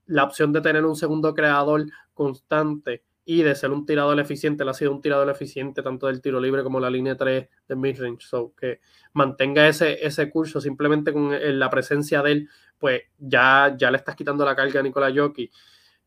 la 0.07 0.25
opción 0.25 0.53
de 0.53 0.61
tener 0.61 0.85
un 0.85 0.97
segundo 0.97 1.35
creador 1.35 1.87
constante 2.13 3.03
y 3.25 3.43
de 3.43 3.55
ser 3.55 3.71
un 3.71 3.87
tirador 3.87 4.19
eficiente. 4.21 4.63
Él 4.63 4.69
ha 4.69 4.75
sido 4.75 4.93
un 4.93 5.01
tirador 5.01 5.31
eficiente 5.31 5.83
tanto 5.83 6.07
del 6.07 6.21
tiro 6.21 6.41
libre 6.41 6.63
como 6.63 6.79
la 6.79 6.91
línea 6.91 7.17
3 7.17 7.49
de 7.69 7.77
midrange. 7.77 8.27
So, 8.27 8.53
que 8.55 8.81
mantenga 9.15 9.67
ese, 9.67 10.05
ese 10.05 10.29
curso 10.31 10.61
simplemente 10.61 11.13
con 11.13 11.33
la 11.59 11.71
presencia 11.71 12.23
de 12.23 12.33
él, 12.33 12.49
pues 12.79 13.03
ya, 13.19 13.75
ya 13.79 13.91
le 13.91 13.97
estás 13.97 14.15
quitando 14.15 14.45
la 14.45 14.55
carga 14.55 14.81
a 14.81 14.83
Nicolás 14.83 15.13
Jockey. 15.17 15.51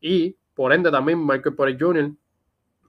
Y 0.00 0.36
por 0.54 0.72
ende 0.72 0.90
también 0.90 1.24
Michael 1.24 1.56
Porter 1.56 1.76
Jr. 1.78 2.12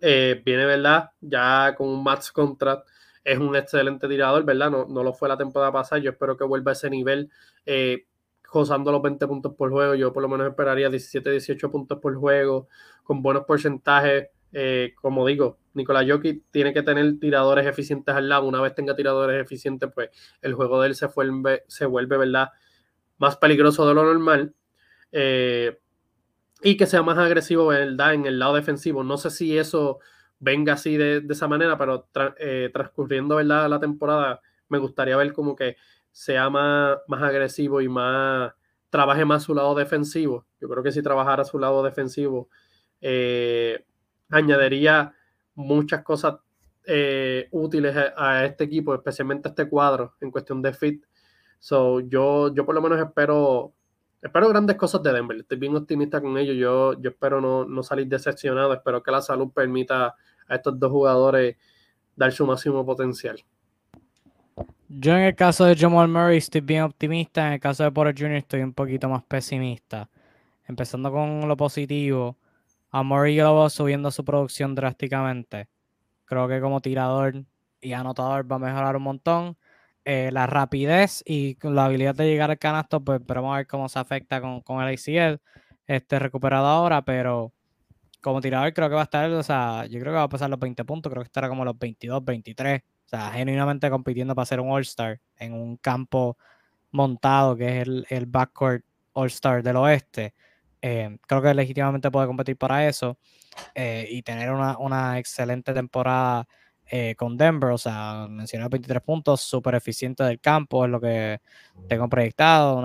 Eh, 0.01 0.41
viene, 0.45 0.65
¿verdad? 0.65 1.09
Ya 1.21 1.73
con 1.75 1.89
un 1.89 2.03
max 2.03 2.31
contract. 2.31 2.87
Es 3.29 3.37
un 3.37 3.55
excelente 3.55 4.07
tirador, 4.07 4.43
¿verdad? 4.43 4.71
No, 4.71 4.87
no 4.87 5.03
lo 5.03 5.13
fue 5.13 5.29
la 5.29 5.37
temporada 5.37 5.71
pasada. 5.71 6.01
Yo 6.01 6.09
espero 6.09 6.35
que 6.35 6.43
vuelva 6.43 6.71
a 6.71 6.73
ese 6.73 6.89
nivel. 6.89 7.29
Eh, 7.63 8.07
gozando 8.51 8.91
los 8.91 9.03
20 9.03 9.27
puntos 9.27 9.53
por 9.53 9.69
juego. 9.69 9.93
Yo 9.93 10.11
por 10.11 10.23
lo 10.23 10.29
menos 10.29 10.47
esperaría 10.47 10.89
17, 10.89 11.29
18 11.29 11.69
puntos 11.69 11.99
por 11.99 12.15
juego, 12.15 12.67
con 13.03 13.21
buenos 13.21 13.45
porcentajes. 13.45 14.29
Eh, 14.51 14.95
como 14.99 15.27
digo, 15.27 15.59
Nicolás 15.75 16.05
Jokic 16.09 16.45
tiene 16.49 16.73
que 16.73 16.81
tener 16.81 17.19
tiradores 17.19 17.67
eficientes 17.67 18.15
al 18.15 18.27
lado. 18.29 18.47
Una 18.47 18.61
vez 18.61 18.73
tenga 18.73 18.95
tiradores 18.95 19.39
eficientes, 19.39 19.91
pues 19.93 20.09
el 20.41 20.55
juego 20.55 20.81
de 20.81 20.87
él 20.87 20.95
se 20.95 21.05
vuelve, 21.05 21.65
se 21.67 21.85
vuelve 21.85 22.17
¿verdad? 22.17 22.49
Más 23.19 23.37
peligroso 23.37 23.87
de 23.87 23.93
lo 23.93 24.05
normal. 24.05 24.55
Eh, 25.11 25.77
y 26.63 26.77
que 26.77 26.87
sea 26.87 27.03
más 27.03 27.19
agresivo, 27.19 27.67
¿verdad? 27.67 28.15
En 28.15 28.25
el 28.25 28.39
lado 28.39 28.55
defensivo. 28.55 29.03
No 29.03 29.17
sé 29.17 29.29
si 29.29 29.55
eso 29.55 29.99
venga 30.39 30.73
así 30.73 30.97
de, 30.97 31.23
esa 31.29 31.47
manera, 31.47 31.77
pero 31.77 32.07
eh, 32.39 32.69
transcurriendo, 32.73 33.35
¿verdad? 33.35 33.69
La 33.69 33.79
temporada, 33.79 34.41
me 34.69 34.77
gustaría 34.77 35.17
ver 35.17 35.33
como 35.33 35.55
que 35.55 35.75
sea 36.11 36.49
más, 36.49 36.97
más 37.07 37.21
agresivo 37.21 37.81
y 37.81 37.89
más 37.89 38.53
trabaje 38.89 39.25
más 39.25 39.43
su 39.43 39.53
lado 39.53 39.75
defensivo. 39.75 40.45
Yo 40.59 40.67
creo 40.67 40.83
que 40.83 40.91
si 40.91 41.03
trabajara 41.03 41.45
su 41.45 41.59
lado 41.59 41.83
defensivo, 41.83 42.49
eh, 43.01 43.85
añadiría 44.29 45.13
muchas 45.55 46.03
cosas 46.03 46.37
eh, 46.85 47.47
útiles 47.51 47.95
a, 48.15 48.45
este 48.45 48.63
equipo, 48.63 48.95
especialmente 48.95 49.49
este 49.49 49.69
cuadro 49.69 50.15
en 50.21 50.31
cuestión 50.31 50.61
de 50.61 50.73
fit. 50.73 51.05
So, 51.59 51.99
yo, 51.99 52.53
yo 52.53 52.65
por 52.65 52.73
lo 52.73 52.81
menos 52.81 52.99
espero, 52.99 53.73
espero 54.21 54.49
grandes 54.49 54.77
cosas 54.77 55.03
de 55.03 55.13
Denver. 55.13 55.37
Estoy 55.37 55.57
bien 55.57 55.75
optimista 55.75 56.21
con 56.21 56.37
ellos. 56.37 56.55
Yo, 56.55 56.99
yo 56.99 57.11
espero 57.11 57.41
no, 57.41 57.65
no 57.65 57.83
salir 57.83 58.07
decepcionado. 58.07 58.73
Espero 58.73 59.03
que 59.03 59.11
la 59.11 59.21
salud 59.21 59.51
permita 59.53 60.15
a 60.49 60.55
estos 60.55 60.79
dos 60.79 60.91
jugadores 60.91 61.55
dar 62.15 62.31
su 62.31 62.45
máximo 62.45 62.85
potencial. 62.85 63.41
Yo 64.89 65.13
en 65.13 65.21
el 65.21 65.35
caso 65.35 65.65
de 65.65 65.75
Jamal 65.75 66.07
Murray 66.07 66.37
estoy 66.37 66.61
bien 66.61 66.83
optimista, 66.83 67.47
en 67.47 67.53
el 67.53 67.59
caso 67.59 67.83
de 67.83 67.91
Porter 67.91 68.15
Jr. 68.17 68.37
estoy 68.37 68.61
un 68.61 68.73
poquito 68.73 69.07
más 69.07 69.23
pesimista. 69.23 70.09
Empezando 70.67 71.11
con 71.11 71.47
lo 71.47 71.55
positivo, 71.55 72.37
a 72.91 73.03
Murray 73.03 73.35
yo 73.35 73.69
subiendo 73.69 74.11
su 74.11 74.25
producción 74.25 74.75
drásticamente. 74.75 75.67
Creo 76.25 76.47
que 76.47 76.59
como 76.59 76.81
tirador 76.81 77.43
y 77.81 77.93
anotador 77.93 78.51
va 78.51 78.57
a 78.57 78.59
mejorar 78.59 78.95
un 78.95 79.03
montón. 79.03 79.57
Eh, 80.05 80.31
la 80.31 80.47
rapidez 80.47 81.23
y 81.25 81.57
la 81.61 81.85
habilidad 81.85 82.15
de 82.15 82.25
llegar 82.25 82.49
al 82.49 82.57
canasto, 82.57 82.99
pues 82.99 83.21
vamos 83.25 83.53
a 83.53 83.57
ver 83.57 83.67
cómo 83.67 83.87
se 83.89 83.99
afecta 83.99 84.41
con, 84.41 84.61
con 84.61 84.81
el 84.81 84.95
ACL 84.95 85.39
este, 85.85 86.19
recuperado 86.19 86.65
ahora, 86.65 87.03
pero 87.03 87.53
como 88.21 88.41
tirador 88.41 88.73
creo 88.73 88.89
que 88.89 88.95
va 88.95 89.01
a 89.01 89.03
estar, 89.05 89.29
o 89.31 89.43
sea, 89.43 89.85
yo 89.85 89.99
creo 89.99 90.13
que 90.13 90.17
va 90.17 90.23
a 90.23 90.29
pasar 90.29 90.49
los 90.49 90.59
20 90.59 90.83
puntos, 90.85 91.11
creo 91.11 91.23
que 91.23 91.27
estará 91.27 91.49
como 91.49 91.65
los 91.65 91.77
22, 91.77 92.23
23 92.23 92.81
o 92.81 93.09
sea, 93.09 93.31
genuinamente 93.31 93.89
compitiendo 93.89 94.35
para 94.35 94.45
ser 94.45 94.59
un 94.59 94.69
All-Star 94.69 95.19
en 95.37 95.53
un 95.53 95.77
campo 95.77 96.37
montado 96.91 97.55
que 97.55 97.81
es 97.81 97.87
el, 97.87 98.05
el 98.09 98.27
backcourt 98.27 98.85
All-Star 99.13 99.63
del 99.63 99.77
oeste. 99.77 100.35
Eh, 100.81 101.17
creo 101.27 101.41
que 101.41 101.53
legítimamente 101.55 102.11
puede 102.11 102.27
competir 102.27 102.55
para 102.55 102.87
eso 102.87 103.17
eh, 103.73 104.07
y 104.09 104.21
tener 104.21 104.51
una, 104.51 105.17
excelente 105.17 105.73
temporada 105.73 106.47
eh, 106.85 107.15
con 107.17 107.35
Denver. 107.35 107.71
O 107.71 107.79
sea, 107.79 108.27
mencioné 108.29 108.67
23 108.69 109.01
puntos, 109.01 109.41
súper 109.41 109.73
eficiente 109.73 110.23
del 110.23 110.39
campo, 110.39 110.85
es 110.85 110.91
lo 110.91 111.01
que 111.01 111.41
tengo 111.87 112.07
proyectado. 112.09 112.81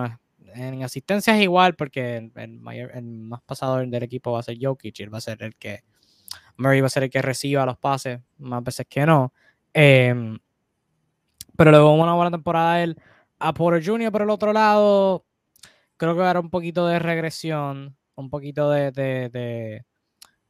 En 0.54 0.82
asistencias 0.82 1.38
igual, 1.40 1.74
porque 1.74 2.30
el, 2.34 2.60
mayor, 2.60 2.90
el 2.94 3.04
más 3.04 3.42
pasador 3.42 3.86
del 3.88 4.02
equipo 4.02 4.32
va 4.32 4.40
a 4.40 4.42
ser 4.42 4.56
Jokic, 4.60 5.12
va 5.12 5.18
a 5.18 5.20
ser 5.20 5.42
el 5.42 5.56
que, 5.56 5.84
Murray 6.56 6.80
va 6.80 6.86
a 6.86 6.90
ser 6.90 7.04
el 7.04 7.10
que 7.10 7.22
reciba 7.22 7.66
los 7.66 7.78
pases 7.78 8.20
más 8.38 8.62
veces 8.62 8.86
que 8.88 9.06
no. 9.06 9.32
Em, 9.72 10.38
pero 11.56 11.70
luego 11.70 11.94
una 11.94 12.14
buena 12.14 12.30
temporada 12.30 12.82
él. 12.82 12.96
A 13.38 13.52
Porter 13.52 13.84
Jr. 13.84 14.12
por 14.12 14.22
el 14.22 14.30
otro 14.30 14.52
lado, 14.52 15.24
creo 15.96 16.16
que 16.16 16.22
era 16.22 16.40
un 16.40 16.50
poquito 16.50 16.86
de 16.86 16.98
regresión, 16.98 17.96
un 18.14 18.30
poquito 18.30 18.70
de, 18.70 18.92
de, 18.92 19.84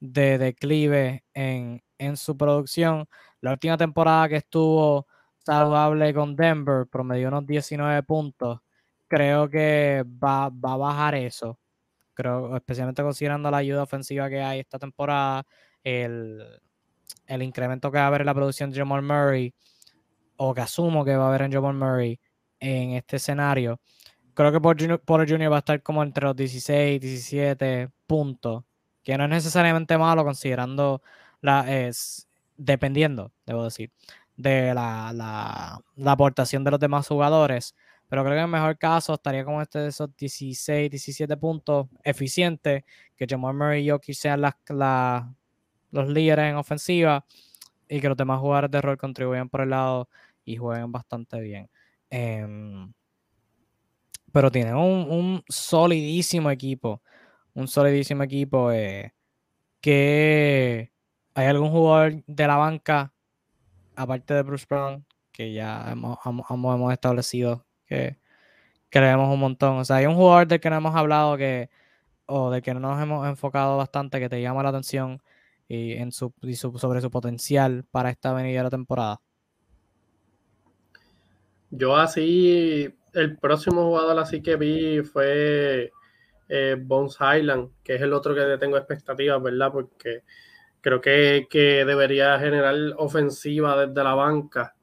de, 0.01 0.39
declive 0.39 1.25
en, 1.35 1.83
en, 1.99 2.17
su 2.17 2.37
producción. 2.37 3.07
La 3.41 3.53
última 3.53 3.77
temporada 3.77 4.29
que 4.29 4.37
estuvo 4.37 5.07
saludable 5.39 6.15
con 6.15 6.37
Denver, 6.37 6.87
promedió 6.87 7.29
unos 7.29 7.47
19 7.47 8.03
puntos. 8.05 8.61
Creo 9.09 9.49
que 9.49 10.05
va, 10.23 10.49
va 10.51 10.73
a 10.75 10.77
bajar 10.77 11.15
eso. 11.15 11.59
Creo, 12.15 12.57
especialmente 12.57 13.03
considerando 13.03 13.51
la 13.51 13.59
ayuda 13.59 13.83
ofensiva 13.83 14.29
que 14.29 14.43
hay 14.43 14.61
esta 14.61 14.79
temporada, 14.79 15.45
el, 15.83 16.43
el 17.27 17.43
incremento 17.43 17.91
que 17.91 17.99
va 17.99 18.05
a 18.05 18.07
haber 18.09 18.23
en 18.23 18.27
la 18.27 18.35
producción 18.35 18.71
de 18.71 18.79
Jamal 18.79 19.03
Murray, 19.03 19.55
o 20.37 20.55
que 20.55 20.61
asumo 20.61 21.05
que 21.05 21.17
va 21.17 21.27
a 21.27 21.29
haber 21.29 21.43
en 21.43 21.53
Jamal 21.53 21.75
Murray 21.75 22.19
en 22.61 22.93
este 22.93 23.17
escenario, 23.17 23.81
creo 24.35 24.53
que 24.53 24.61
Porter 24.61 25.29
Jr. 25.29 25.51
va 25.53 25.57
a 25.57 25.59
estar 25.61 25.83
como 25.83 26.03
entre 26.03 26.25
los 26.25 26.37
16, 26.37 27.01
17 27.01 27.91
puntos, 28.07 28.65
que 29.03 29.17
no 29.19 29.25
es 29.25 29.31
necesariamente 29.31 29.97
malo 29.99 30.25
considerando 30.25 31.03
la, 31.41 31.87
es, 31.87 32.29
dependiendo, 32.57 33.33
debo 33.47 33.65
decir, 33.65 33.93
de 34.37 34.75
la, 34.75 35.13
la, 35.15 36.13
aportación 36.13 36.65
de 36.65 36.71
los 36.73 36.81
demás 36.81 37.07
jugadores. 37.07 37.75
Pero 38.09 38.23
creo 38.23 38.35
que 38.35 38.39
en 38.39 38.45
el 38.45 38.51
mejor 38.51 38.79
caso 38.79 39.15
estaría 39.15 39.45
como 39.45 39.63
este 39.63 39.79
de 39.81 39.89
esos 39.89 40.15
16, 40.17 40.91
17 40.91 41.37
puntos 41.37 41.89
eficientes, 42.03 42.85
que 43.17 43.27
Jamal 43.29 43.55
Murray 43.55 43.87
y 43.87 43.91
Jokic 43.91 44.15
sean 44.15 44.41
las, 44.41 44.55
los 45.91 46.09
líderes 46.09 46.51
en 46.51 46.57
ofensiva 46.57 47.25
y 47.89 48.01
que 48.01 48.09
los 48.09 48.17
demás 48.17 48.41
jugadores 48.41 48.71
de 48.71 48.81
rol 48.81 48.99
contribuyan 48.99 49.49
por 49.49 49.63
el 49.63 49.71
lado 49.71 50.09
y 50.45 50.57
jueguen 50.57 50.93
bastante 50.93 51.41
bien. 51.41 51.71
Em, 52.11 52.93
pero 54.33 54.51
tienen 54.51 54.75
un, 54.77 55.43
solidísimo 55.49 56.51
equipo. 56.51 57.03
Un 57.55 57.69
solidísimo 57.69 58.23
equipo 58.25 58.73
eh, 58.73 59.15
que 59.81 60.93
hay 61.35 61.47
algún 61.47 61.71
jugador 61.71 62.25
de 62.27 62.47
la 62.47 62.57
banca, 62.57 63.13
aparte 63.97 64.35
de 64.35 64.43
Bruce 64.43 64.67
Brown, 64.69 65.07
que 65.33 65.53
ya 65.53 65.91
hemos, 65.91 66.19
hemos, 66.25 66.93
establecido 66.93 67.67
que, 67.95 68.19
que 68.91 69.01
le 69.01 69.07
vemos 69.07 69.33
un 69.33 69.41
montón. 69.41 69.79
O 69.79 69.85
sea, 69.85 69.97
hay 69.97 70.07
un 70.07 70.15
jugador 70.15 70.47
del 70.47 70.61
que 70.61 70.71
no 70.71 70.77
hemos 70.77 70.95
hablado 70.95 71.37
que, 71.37 71.71
o 72.27 72.51
del 72.51 72.63
que 72.63 72.75
no 72.75 72.81
nos 72.81 73.03
hemos 73.03 73.27
enfocado 73.27 73.77
bastante, 73.77 74.21
que 74.21 74.29
te 74.29 74.41
llama 74.41 74.63
la 74.63 74.71
atención 74.71 75.21
y, 75.69 75.93
en 75.93 76.13
su, 76.13 76.33
sobre 76.77 77.01
su 77.01 77.11
potencial 77.11 77.85
para 77.91 78.11
esta 78.11 78.33
venidera 78.33 78.71
temporada? 78.71 79.21
Yo 81.71 81.97
así, 81.97 82.95
el 83.15 83.37
próximo 83.39 83.85
jugador 83.85 84.19
así 84.19 84.43
que 84.43 84.57
vi 84.57 85.03
fue 85.03 85.93
eh, 86.49 86.77
Bones 86.79 87.17
Highland, 87.21 87.71
que 87.83 87.97
es 87.97 88.03
el 88.03 88.13
otro 88.13 88.35
que 88.35 88.59
tengo 88.59 88.77
expectativas, 88.77 89.43
¿verdad? 89.43 89.73
Porque 89.73 90.23
creo 90.81 91.01
que, 91.01 91.47
que, 91.51 91.85
debería 91.85 92.39
generar 92.39 92.77
ofensiva 92.97 93.87
desde 93.87 94.05
la 94.05 94.15
banca. 94.15 94.77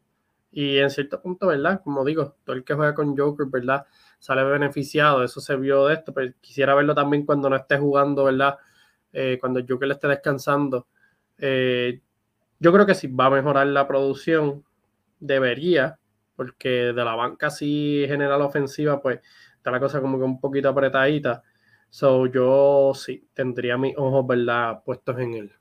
Y 0.51 0.77
en 0.77 0.89
cierto 0.89 1.21
punto, 1.21 1.47
¿verdad? 1.47 1.81
Como 1.83 2.03
digo, 2.03 2.35
todo 2.43 2.55
el 2.55 2.63
que 2.63 2.73
juega 2.73 2.93
con 2.93 3.17
Joker, 3.17 3.47
¿verdad? 3.47 3.85
Sale 4.19 4.43
beneficiado, 4.43 5.23
eso 5.23 5.39
se 5.39 5.55
vio 5.55 5.87
de 5.87 5.95
esto, 5.95 6.13
pero 6.13 6.31
quisiera 6.41 6.75
verlo 6.75 6.93
también 6.93 7.25
cuando 7.25 7.49
no 7.49 7.55
esté 7.55 7.77
jugando, 7.77 8.25
¿verdad? 8.25 8.57
Eh, 9.13 9.37
cuando 9.39 9.61
Joker 9.67 9.91
esté 9.91 10.07
descansando. 10.07 10.87
Eh, 11.37 12.01
yo 12.59 12.71
creo 12.73 12.85
que 12.85 12.95
si 12.95 13.07
va 13.07 13.27
a 13.27 13.29
mejorar 13.29 13.67
la 13.67 13.87
producción, 13.87 14.63
debería, 15.19 15.97
porque 16.35 16.69
de 16.69 17.05
la 17.05 17.15
banca 17.15 17.49
si 17.49 18.03
genera 18.07 18.37
la 18.37 18.45
ofensiva, 18.45 19.01
pues 19.01 19.19
está 19.55 19.71
la 19.71 19.79
cosa 19.79 20.01
como 20.01 20.17
que 20.17 20.25
un 20.25 20.39
poquito 20.39 20.69
apretadita. 20.69 21.43
So 21.89 22.25
yo 22.27 22.93
sí, 22.95 23.27
tendría 23.33 23.77
mis 23.77 23.95
ojos, 23.97 24.25
¿verdad?, 24.27 24.83
puestos 24.83 25.19
en 25.19 25.33
él. 25.33 25.51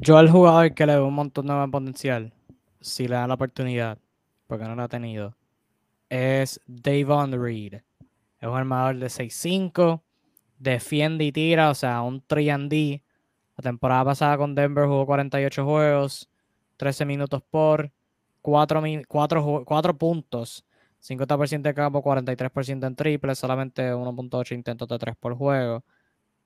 Yo 0.00 0.16
al 0.16 0.30
jugador 0.30 0.74
que 0.74 0.86
le 0.86 0.94
veo 0.94 1.06
un 1.06 1.14
montón 1.14 1.46
de 1.46 1.68
potencial, 1.70 2.32
si 2.86 3.08
le 3.08 3.16
da 3.16 3.26
la 3.26 3.34
oportunidad, 3.34 3.98
porque 4.46 4.64
no 4.64 4.74
lo 4.74 4.82
ha 4.82 4.88
tenido, 4.88 5.36
es 6.08 6.60
Davon 6.66 7.32
Reed. 7.32 7.74
Es 8.40 8.48
un 8.48 8.54
armador 8.54 8.96
de 8.96 9.06
6'5, 9.06 10.02
defiende 10.58 11.24
y 11.24 11.32
tira, 11.32 11.70
o 11.70 11.74
sea, 11.74 12.02
un 12.02 12.22
3 12.26 12.68
D 12.68 13.02
La 13.56 13.62
temporada 13.62 14.04
pasada 14.04 14.36
con 14.36 14.54
Denver 14.54 14.86
jugó 14.86 15.06
48 15.06 15.64
juegos, 15.64 16.28
13 16.76 17.04
minutos 17.06 17.42
por, 17.42 17.90
4, 18.42 18.82
4, 19.08 19.98
puntos, 19.98 20.64
50% 21.00 21.62
de 21.62 21.74
campo, 21.74 22.02
43% 22.02 22.86
en 22.86 22.94
triple, 22.94 23.34
solamente 23.34 23.92
1.8 23.92 24.54
intentos 24.54 24.86
de 24.88 24.98
3 24.98 25.16
por 25.16 25.34
juego. 25.34 25.84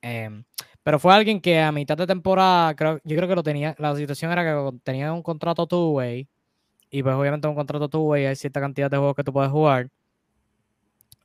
Em, 0.01 0.43
pero 0.83 0.99
fue 0.99 1.13
alguien 1.13 1.41
que 1.41 1.59
a 1.59 1.71
mitad 1.71 1.97
de 1.97 2.07
temporada, 2.07 2.75
creo, 2.75 2.99
yo 3.03 3.15
creo 3.15 3.27
que 3.29 3.35
lo 3.35 3.43
tenía, 3.43 3.75
la 3.77 3.95
situación 3.95 4.31
era 4.31 4.43
que 4.43 4.77
tenía 4.83 5.13
un 5.13 5.21
contrato 5.21 5.67
two-way, 5.67 6.27
y 6.91 7.03
pues 7.03 7.15
obviamente 7.15 7.47
un 7.47 7.55
contrato 7.55 7.89
two-way 7.89 8.25
hay 8.25 8.35
cierta 8.35 8.59
cantidad 8.61 8.91
de 8.91 8.97
juegos 8.97 9.15
que 9.15 9.23
tú 9.23 9.33
puedes 9.33 9.51
jugar. 9.51 9.89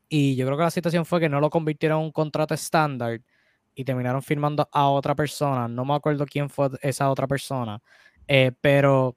Y 0.09 0.37
yo 0.37 0.47
creo 0.47 0.57
que 0.57 0.65
la 0.65 0.71
situación 0.71 1.05
fue 1.05 1.21
que 1.21 1.29
no 1.29 1.41
lo 1.41 1.51
convirtieron 1.51 1.99
en 2.01 2.07
un 2.07 2.13
contrato 2.13 2.55
estándar 2.55 3.21
y 3.75 3.85
terminaron 3.85 4.23
firmando 4.23 4.69
a 4.73 4.89
otra 4.89 5.15
persona. 5.15 5.69
No 5.69 5.85
me 5.85 5.95
acuerdo 5.95 6.27
quién 6.27 6.49
fue 6.51 6.71
esa 6.83 7.11
otra 7.11 7.27
persona, 7.27 7.83
eh, 8.29 8.53
pero 8.61 9.17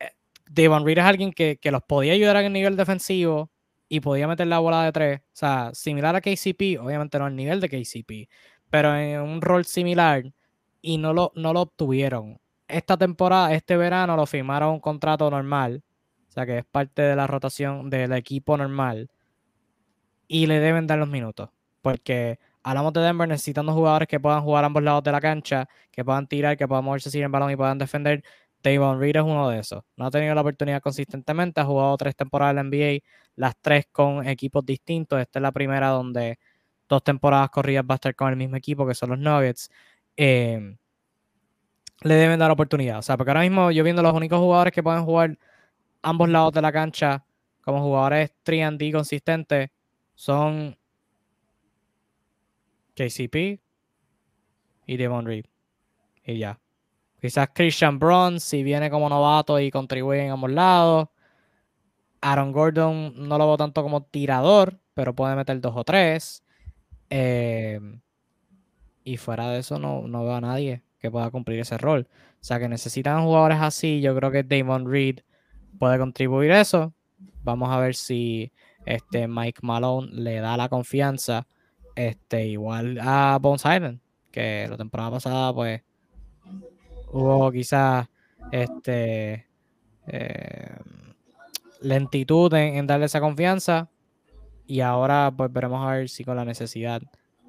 eh, 0.00 0.12
Devon 0.50 0.84
Reed 0.86 0.98
es 0.98 1.04
alguien 1.04 1.32
que, 1.32 1.58
que, 1.58 1.70
los 1.70 1.82
podía 1.82 2.14
ayudar 2.14 2.36
en 2.36 2.46
el 2.46 2.52
nivel 2.52 2.76
defensivo 2.76 3.50
y 3.88 4.00
podía 4.00 4.28
meter 4.28 4.46
la 4.46 4.60
bola 4.60 4.84
de 4.84 4.92
tres. 4.92 5.20
O 5.20 5.24
sea, 5.34 5.70
similar 5.74 6.16
a 6.16 6.20
KCP, 6.20 6.78
obviamente 6.80 7.18
no 7.18 7.26
al 7.26 7.36
nivel 7.36 7.60
de 7.60 7.68
KCP, 7.68 8.30
pero 8.70 8.96
en 8.96 9.20
un 9.20 9.42
rol 9.42 9.64
similar 9.64 10.24
y 10.80 10.98
no 10.98 11.12
lo, 11.12 11.32
no 11.34 11.52
lo 11.52 11.62
obtuvieron. 11.62 12.40
Esta 12.68 12.96
temporada, 12.96 13.52
este 13.52 13.76
verano, 13.76 14.16
lo 14.16 14.26
firmaron 14.26 14.74
un 14.74 14.80
contrato 14.80 15.30
normal, 15.30 15.82
o 16.28 16.32
sea 16.32 16.46
que 16.46 16.58
es 16.58 16.64
parte 16.64 17.02
de 17.02 17.16
la 17.16 17.26
rotación 17.26 17.90
del 17.90 18.12
equipo 18.12 18.56
normal 18.56 19.10
y 20.28 20.46
le 20.46 20.60
deben 20.60 20.86
dar 20.86 20.98
los 20.98 21.08
minutos, 21.08 21.50
porque 21.82 22.38
hablamos 22.62 22.92
de 22.92 23.00
Denver 23.00 23.28
necesitando 23.28 23.72
jugadores 23.72 24.06
que 24.08 24.20
puedan 24.20 24.42
jugar 24.42 24.64
a 24.64 24.68
ambos 24.68 24.82
lados 24.82 25.02
de 25.02 25.12
la 25.12 25.20
cancha, 25.20 25.68
que 25.90 26.04
puedan 26.04 26.28
tirar, 26.28 26.56
que 26.56 26.68
puedan 26.68 26.84
moverse 26.84 27.10
sin 27.10 27.22
el 27.22 27.28
balón 27.28 27.50
y 27.50 27.56
puedan 27.56 27.78
defender. 27.78 28.22
Davon 28.62 29.00
Reed 29.00 29.16
es 29.16 29.22
uno 29.22 29.48
de 29.48 29.58
esos. 29.58 29.82
No 29.96 30.06
ha 30.06 30.10
tenido 30.10 30.34
la 30.34 30.42
oportunidad 30.42 30.80
consistentemente, 30.82 31.60
ha 31.60 31.64
jugado 31.64 31.96
tres 31.96 32.14
temporadas 32.14 32.52
en 32.52 32.56
la 32.56 32.62
NBA, 32.64 33.00
las 33.34 33.54
tres 33.60 33.86
con 33.90 34.26
equipos 34.28 34.64
distintos. 34.64 35.20
Esta 35.20 35.38
es 35.38 35.42
la 35.42 35.52
primera 35.52 35.88
donde 35.88 36.38
dos 36.90 37.02
temporadas 37.04 37.48
corridas 37.50 37.84
va 37.88 37.94
a 37.94 37.96
estar 37.96 38.14
con 38.14 38.28
el 38.28 38.36
mismo 38.36 38.56
equipo, 38.56 38.86
que 38.86 38.94
son 38.94 39.10
los 39.10 39.18
Nuggets. 39.18 39.70
Em, 40.16 40.76
le 42.02 42.14
deben 42.14 42.38
dar 42.38 42.50
oportunidad. 42.50 42.98
O 42.98 43.02
sea, 43.02 43.16
porque 43.16 43.30
ahora 43.30 43.42
mismo 43.42 43.70
yo 43.70 43.84
viendo 43.84 44.02
los 44.02 44.12
únicos 44.12 44.38
jugadores 44.38 44.74
que 44.74 44.82
pueden 44.82 45.04
jugar 45.04 45.38
ambos 46.02 46.28
lados 46.28 46.52
de 46.52 46.62
la 46.62 46.72
cancha 46.72 47.24
como 47.62 47.80
jugadores 47.82 48.32
3D 48.44 48.92
consistentes 48.92 49.70
son 50.14 50.76
KCP 52.94 53.60
y 54.86 54.96
Devon 54.96 55.26
Reed. 55.26 55.46
Y 56.24 56.38
ya. 56.38 56.58
Quizás 57.20 57.50
Christian 57.54 57.98
Brown, 57.98 58.40
si 58.40 58.62
viene 58.62 58.90
como 58.90 59.08
novato 59.08 59.60
y 59.60 59.70
contribuye 59.70 60.24
en 60.24 60.32
ambos 60.32 60.50
lados. 60.50 61.08
Aaron 62.22 62.52
Gordon 62.52 63.14
no 63.16 63.38
lo 63.38 63.46
veo 63.46 63.56
tanto 63.56 63.82
como 63.82 64.02
tirador, 64.02 64.78
pero 64.94 65.14
puede 65.14 65.36
meter 65.36 65.60
dos 65.60 65.74
o 65.76 65.84
tres. 65.84 66.42
Em, 67.10 68.00
y 69.04 69.16
fuera 69.16 69.50
de 69.50 69.58
eso, 69.58 69.78
no, 69.78 70.06
no, 70.06 70.24
veo 70.24 70.34
a 70.34 70.40
nadie 70.40 70.82
que 71.00 71.10
pueda 71.10 71.30
cumplir 71.30 71.60
ese 71.60 71.78
rol. 71.78 72.08
O 72.40 72.44
sea 72.44 72.58
que 72.58 72.68
necesitan 72.68 73.24
jugadores 73.24 73.58
así. 73.60 74.00
Yo 74.00 74.14
creo 74.16 74.30
que 74.30 74.42
Damon 74.42 74.90
Reed 74.90 75.20
puede 75.78 75.98
contribuir 75.98 76.52
eso. 76.52 76.94
Vamos 77.42 77.70
a 77.70 77.80
ver 77.80 77.94
si 77.94 78.52
este 78.86 79.28
Mike 79.28 79.60
Malone 79.62 80.08
le 80.12 80.40
da 80.40 80.56
la 80.56 80.68
confianza. 80.68 81.46
Este, 81.96 82.46
igual 82.46 82.98
a 83.02 83.38
Bones 83.40 83.64
Island, 83.64 84.00
que 84.30 84.66
la 84.68 84.76
temporada 84.76 85.10
pasada, 85.10 85.52
pues, 85.52 85.82
hubo 87.12 87.50
quizás 87.50 88.08
este 88.52 89.46
eh, 90.06 90.76
lentitud 91.80 92.52
en, 92.54 92.86
darle 92.86 93.06
esa 93.06 93.20
confianza. 93.20 93.90
Y 94.70 94.82
ahora 94.82 95.34
pues 95.36 95.52
veremos 95.52 95.84
a 95.84 95.96
ver 95.96 96.08
si 96.08 96.22
con 96.22 96.36
la 96.36 96.44
necesidad 96.44 97.02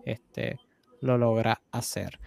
este, 0.05 0.59
lo 1.01 1.19
logra 1.19 1.61
hacer. 1.71 2.19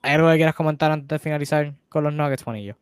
¿Hay 0.00 0.14
algo 0.14 0.30
que 0.30 0.36
quieras 0.36 0.54
comentar 0.54 0.90
antes 0.90 1.06
de 1.06 1.18
finalizar 1.18 1.74
con 1.90 2.04
los 2.04 2.14
Nuggets, 2.14 2.42
Juanillo? 2.42 2.76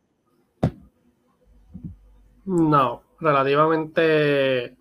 No, 2.44 3.02
relativamente 3.18 4.76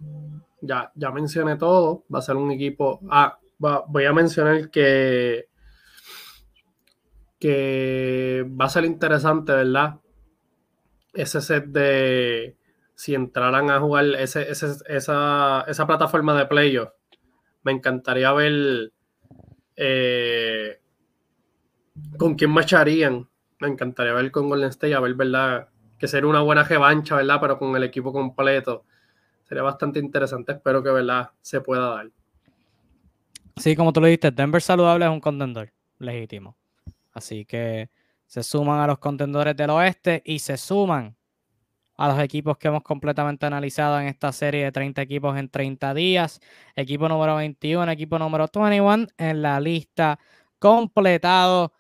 ya, 0.62 0.92
ya 0.94 1.10
mencioné 1.10 1.56
todo. 1.56 2.04
Va 2.13 2.20
a 2.20 2.22
ser 2.22 2.36
un 2.36 2.52
equipo. 2.52 3.00
Ah, 3.10 3.39
voy 3.58 4.06
a 4.06 4.13
mencionar 4.13 4.70
que, 4.70 5.48
que 7.39 8.48
va 8.62 8.66
a 8.66 8.70
ser 8.70 8.86
interesante, 8.86 9.54
¿verdad? 9.54 9.96
Ese 11.13 11.42
set 11.42 11.66
de 11.66 12.58
si 12.96 13.16
entraran 13.16 13.70
a 13.70 13.80
jugar 13.80 14.06
ese, 14.18 14.50
esa, 14.50 15.86
plataforma 15.88 16.38
de 16.38 16.46
playoff. 16.46 16.90
Me 17.64 17.72
encantaría 17.72 18.32
ver 18.34 18.92
eh, 19.76 20.80
con 22.18 22.36
quién 22.36 22.52
marcharían. 22.52 23.28
Me 23.60 23.68
encantaría 23.68 24.14
ver 24.14 24.32
con 24.32 24.50
Golden 24.50 24.70
State, 24.70 24.94
a 24.94 25.00
ver, 25.00 25.14
¿verdad? 25.14 25.70
Que 25.98 26.08
sería 26.08 26.30
una 26.30 26.42
buena 26.42 26.64
revancha, 26.64 27.16
¿verdad? 27.16 27.40
Pero 27.40 27.58
con 27.58 27.76
el 27.76 27.84
equipo 27.84 28.12
completo. 28.12 28.86
Sería 29.44 29.64
bastante 29.64 30.00
interesante. 30.00 30.54
Espero 30.54 30.84
que, 30.84 30.90
¿verdad? 30.90 31.32
Se 31.42 31.62
pueda 31.62 31.90
dar. 31.90 32.10
Sí, 33.58 33.76
como 33.76 33.94
tú 33.94 34.02
lo 34.02 34.08
dijiste, 34.08 34.32
Denver 34.32 34.62
saludable 34.62 35.06
es 35.06 35.12
un 35.12 35.20
contendor 35.20 35.72
legítimo. 36.00 36.58
Así 37.14 37.46
que 37.46 37.90
se 38.26 38.44
suman 38.44 38.80
a 38.80 38.88
los 38.88 38.98
contendores 38.98 39.56
del 39.56 39.70
oeste 39.70 40.22
y 40.26 40.40
se 40.40 40.58
suman 40.58 41.16
a 41.96 42.08
los 42.08 42.20
equipos 42.20 42.58
que 42.58 42.68
hemos 42.68 42.84
completamente 42.84 43.46
analizado 43.46 44.00
en 44.00 44.08
esta 44.08 44.32
serie 44.32 44.64
de 44.66 44.72
30 44.72 45.02
equipos 45.02 45.38
en 45.38 45.50
30 45.50 45.94
días. 45.94 46.40
Equipo 46.76 47.08
número 47.10 47.36
21, 47.36 47.92
equipo 47.92 48.20
número 48.20 48.48
21 48.54 49.08
en 49.18 49.42
la 49.42 49.60
lista 49.60 50.20
completado. 50.60 51.74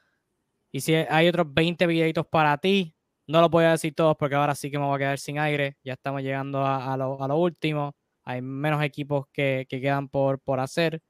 Y 0.71 0.81
si 0.81 0.95
hay 0.95 1.27
otros 1.29 1.53
20 1.53 1.87
videitos 1.87 2.25
para 2.27 2.57
ti, 2.57 2.95
no 3.27 3.41
lo 3.41 3.49
voy 3.49 3.65
a 3.65 3.71
decir 3.71 3.93
todos 3.95 4.15
porque 4.17 4.35
ahora 4.35 4.55
sí 4.55 4.71
que 4.71 4.79
me 4.79 4.85
voy 4.85 4.95
a 4.95 4.99
quedar 4.99 5.19
sin 5.19 5.39
aire. 5.39 5.77
Ya 5.83 5.93
estamos 5.93 6.21
llegando 6.21 6.65
a, 6.65 6.97
lo, 6.97 7.37
último. 7.37 7.95
Hay 8.23 8.41
menos 8.41 8.83
equipos 8.83 9.27
que, 9.31 9.65
que 9.69 9.81
quedan 9.81 10.09
por, 10.09 10.39
por 10.39 10.59
hacer 10.59 11.01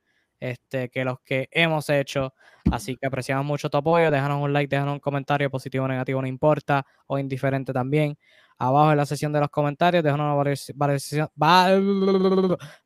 este, 0.44 0.90
que 0.90 1.06
los 1.06 1.22
que 1.22 1.48
hemos 1.52 1.90
hecho. 1.90 2.34
Así 2.70 2.98
que 2.98 3.08
apreciamos 3.08 3.46
mucho 3.46 3.70
tu 3.70 3.78
apoyo. 3.78 4.12
Déjanos 4.12 4.42
un 4.44 4.52
like, 4.52 4.70
déjanos 4.70 4.94
un 4.96 5.00
comentario 5.00 5.50
positivo 5.50 5.86
o 5.86 5.88
negativo, 5.88 6.22
no 6.22 6.28
importa, 6.28 6.86
o 7.08 7.18
indiferente 7.18 7.72
también. 7.72 8.18
Abajo 8.58 8.92
en 8.92 8.98
la 8.98 9.06
sección 9.06 9.34
de 9.34 9.40
los 9.40 9.50
comentarios, 9.50 10.04
déjanos 10.04 10.26
una 10.26 10.36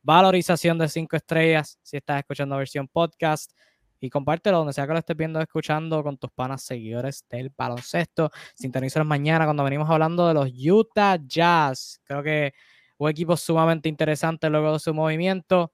valorización, 0.04 0.78
de 0.78 0.88
5 0.90 1.16
estrellas 1.16 1.80
si 1.82 1.98
estás 1.98 2.20
escuchando 2.20 2.58
versión 2.58 2.88
podcast. 2.88 3.52
Y 4.00 4.10
compártelo 4.12 4.60
donde 4.60 4.74
sea 4.74 4.86
que 4.86 4.94
lo 4.94 5.00
estés 5.00 5.18
viendo 5.18 5.42
escuchando 5.42 6.04
con 6.04 6.18
tus 6.18 6.30
panas 6.32 6.62
seguidores 6.62 7.26
del 7.30 7.52
baloncesto. 7.56 8.30
Sintonízalos 8.54 9.08
mañana 9.08 9.46
cuando 9.46 9.64
venimos 9.64 9.90
hablando 9.90 10.28
de 10.28 10.36
los 10.36 10.52
Utah 10.54 11.18
Jazz. 11.26 12.00
Creo 12.04 12.22
que 12.22 12.54
un 12.98 13.10
equipo 13.10 13.36
sumamente 13.36 13.90
interesante 13.90 14.50
luego 14.50 14.74
de 14.74 14.80
su 14.80 14.94
movimiento 14.94 15.72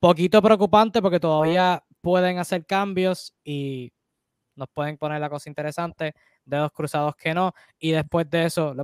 poquito 0.00 0.42
preocupante 0.42 1.00
porque 1.02 1.20
todavía 1.20 1.84
pueden 2.00 2.38
hacer 2.38 2.64
cambios 2.66 3.34
y 3.44 3.92
nos 4.56 4.68
pueden 4.74 4.96
poner 4.98 5.20
la 5.20 5.30
cosa 5.30 5.48
interesante, 5.48 6.14
dedos 6.44 6.72
cruzados 6.72 7.14
que 7.16 7.34
no, 7.34 7.52
y 7.78 7.92
después 7.92 8.28
de 8.28 8.46
eso, 8.46 8.74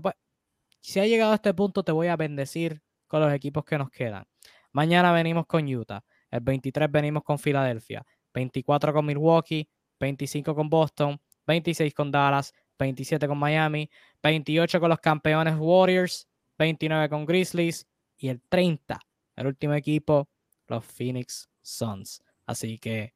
si 0.80 1.00
ha 1.00 1.06
llegado 1.06 1.32
a 1.32 1.36
este 1.36 1.54
punto, 1.54 1.82
te 1.82 1.92
voy 1.92 2.08
a 2.08 2.16
bendecir 2.16 2.82
con 3.06 3.20
los 3.20 3.32
equipos 3.32 3.64
que 3.64 3.78
nos 3.78 3.90
quedan. 3.90 4.24
Mañana 4.72 5.12
venimos 5.12 5.46
con 5.46 5.66
Utah, 5.66 6.04
el 6.30 6.40
23 6.40 6.90
venimos 6.90 7.22
con 7.22 7.38
Filadelfia, 7.38 8.04
24 8.34 8.92
con 8.92 9.06
Milwaukee, 9.06 9.68
25 9.98 10.54
con 10.54 10.68
Boston, 10.68 11.18
26 11.46 11.94
con 11.94 12.10
Dallas, 12.10 12.52
27 12.78 13.26
con 13.26 13.38
Miami, 13.38 13.88
28 14.22 14.80
con 14.80 14.90
los 14.90 15.00
campeones 15.00 15.54
Warriors, 15.58 16.28
29 16.58 17.08
con 17.08 17.24
Grizzlies 17.24 17.86
y 18.16 18.28
el 18.28 18.42
30, 18.48 18.98
el 19.36 19.46
último 19.46 19.74
equipo, 19.74 20.28
los 20.66 20.84
Phoenix 20.84 21.48
Suns. 21.62 22.22
Así 22.46 22.78
que 22.78 23.14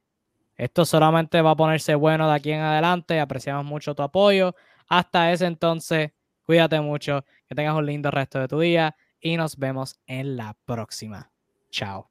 esto 0.56 0.84
solamente 0.84 1.40
va 1.40 1.52
a 1.52 1.56
ponerse 1.56 1.94
bueno 1.94 2.28
de 2.28 2.34
aquí 2.34 2.52
en 2.52 2.60
adelante. 2.60 3.18
Apreciamos 3.18 3.64
mucho 3.64 3.94
tu 3.94 4.02
apoyo. 4.02 4.54
Hasta 4.88 5.32
ese 5.32 5.46
entonces, 5.46 6.12
cuídate 6.50 6.80
mucho, 6.80 7.24
que 7.46 7.54
tengas 7.54 7.76
un 7.76 7.86
lindo 7.86 8.10
resto 8.10 8.40
de 8.40 8.48
tu 8.48 8.58
día 8.58 8.96
y 9.20 9.36
nos 9.36 9.56
vemos 9.56 10.00
en 10.08 10.36
la 10.36 10.56
próxima. 10.64 11.30
Chao. 11.70 12.09